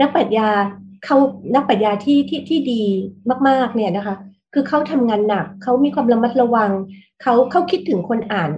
[0.00, 0.48] นักปรัชญา
[1.04, 1.16] เขา
[1.54, 2.82] นักปรัชญาที่ที่ที่ดี
[3.48, 4.16] มากๆเนี่ยนะคะ
[4.54, 6.70] คือเขาทำงานหนักเขามีความระมัดระวัง
[7.22, 8.50] เขาเขาคิดถึงคนอ่าน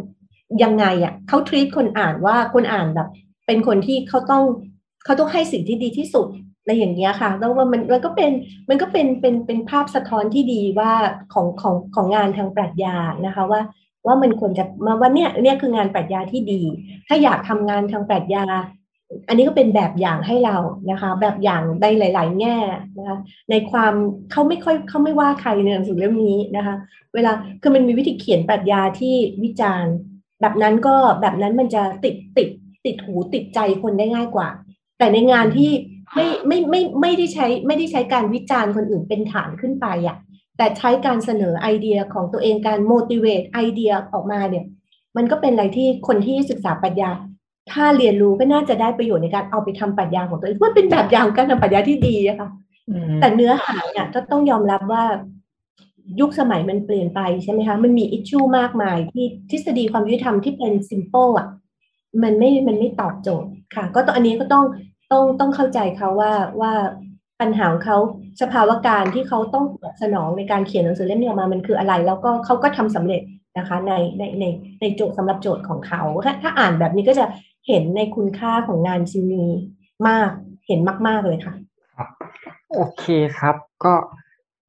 [0.62, 3.08] ยังไงอะ่ะเขาทรีตคนอ่านว่าคนอ่านแบบ
[3.46, 4.44] เป็นคนที่เขาต้อง
[5.04, 6.26] เขาต้องให้สิ่งที่ดีที่สุด
[6.66, 8.30] ในอย่างเงี้ยค่ะ แล้วว่ามันมันก็เป็น
[8.68, 10.92] มันก็เป็นเป็นเป็นภาพสะท้อนที่ดีว่า
[11.32, 12.96] ของของของงานทางปรัชญา
[13.26, 13.60] นะคะว่า
[14.06, 16.62] ว่ามันควรจะมาว่าเนี่ยเนี่ยคืองานปรัชญาที่ดี
[17.08, 18.44] ถ้าอยากทำงานทางปรัชญา
[19.28, 20.56] อันนี้ก็เป็นแบบอย่างให้เรา
[20.90, 22.56] นะคะ แบบอย่างในหลาย ๆ แง่
[22.98, 23.16] นะคะ
[23.50, 23.94] ในความ
[24.32, 26.74] เขาไม่ค่อยเขาไม่ว่าใครในหนังสือเล่มนี้นะคะ
[27.14, 27.32] เวลา
[27.62, 29.94] คือมันมีวิธีเขียนปรัชญาที่วิจารณ์
[30.40, 32.48] แบบนั้นก็แบบนั้นมันจะติดติด
[32.86, 34.48] ติดหูติดใจคนได้ง่ายกว่า
[35.04, 35.70] แต่ในงานที่
[36.14, 40.16] ไม่ไม่ไม่ไม่ได้ใช้ไม่ได้ใช้การวิจารณ์คนอื่นเป็นฐานขึ้นไปอะ่ะ
[40.56, 44.64] แต่ใช้การเสนอไอเดียของตัวเองการ motivate ไอเดียออกมาเนี่ย
[45.16, 47.10] มันก็เป็นอะไรที่คนที่ศึกษาปรัชญา
[47.72, 52.48] ถ้าเรียนรู้ก็น่าจะได้ประโยชน์ในการเอาไปทำปรัชญาของตัวเองมันเป็นแบบอย่างการทำปรัชญาที่ดีอะค่ะ
[53.20, 55.04] แต่เนื้อหาเนี่ยก็ต้องยอมรับว่า
[56.20, 61.48] ยุคสมัยมันเปลี่ยนไปใช่ไหมคะมันมี issue มากมายที่ทฤษฎีความยุติธรรมที่เป็น simple อะ
[62.22, 64.64] มันไม่มันไม่ตอบโจทย์ค่ะ ก็ตอนอันนี้ก็ต้อง
[65.12, 66.72] ต้องต้องเข้าใจเขาว่าว่า
[67.40, 67.98] ปัญหาของเขา
[68.40, 69.64] สภาวะการที่เขาต้อง
[70.02, 73.22] สนองในการเขียนหนังสือเล่มนี้ออกมามันคืออะไร แล้วก็เขาก็ทำสำเร็จ
[73.58, 74.44] นะคะในในใน
[74.80, 77.24] ในโจทย์สำหรับโจทย์ของเขาถ้าถ้าอ่านแบบนี้ก็จะ
[77.68, 79.50] เห็นในคุณค่าของงานชิ้นนี้
[80.08, 80.30] มาก
[80.66, 81.54] เห็นมาก ๆเลยค่ะ
[81.94, 82.08] ครับ
[82.72, 83.04] โอเค
[83.38, 83.94] ครับ ก็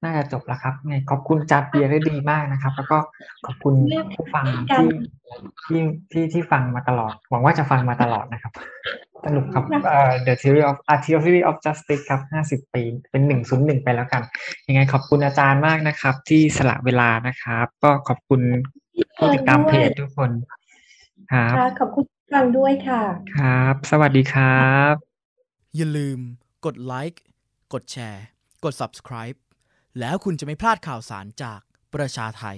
[0.03, 2.97] น่าจะจบแล้วครับไงขอบคุณจัดเบียร์ได้ดีมากนะครับ แล้วก็
[3.45, 3.73] ขอบคุณ
[4.15, 4.87] ผู้ฟังที่
[5.65, 5.81] ที่
[6.11, 8.53] ที่ที่ฟังมาตลอด หวังว่าจะฟังมาตลอดนะครับ
[9.25, 14.21] สนุกครับเอ่อ The Theory of a Theory of Justice ครับห้าสิบปี เป็นหนึ่งศูนย์หนึ่งไปแล้วกัน
[14.67, 18.41] ยังไงขอบคุณอาจารย์มากนะครับ ที่สละเวลานะครับ ก็ขอบคุณ
[19.17, 20.31] ผู้ติดตามเพจทุกคน
[21.31, 23.01] ครับขอบคุณฟังด้วยค่ะ
[23.37, 24.93] ครับ สวัสดีครับ
[25.75, 26.19] อย่าลืม
[26.65, 27.21] กดไลค์
[27.73, 28.25] กดแชร์
[28.63, 29.37] กด subscribe
[29.99, 31.59] แล้วคุณจะไม่พลาดข่าวสารจาก
[31.93, 32.57] ประชาไทย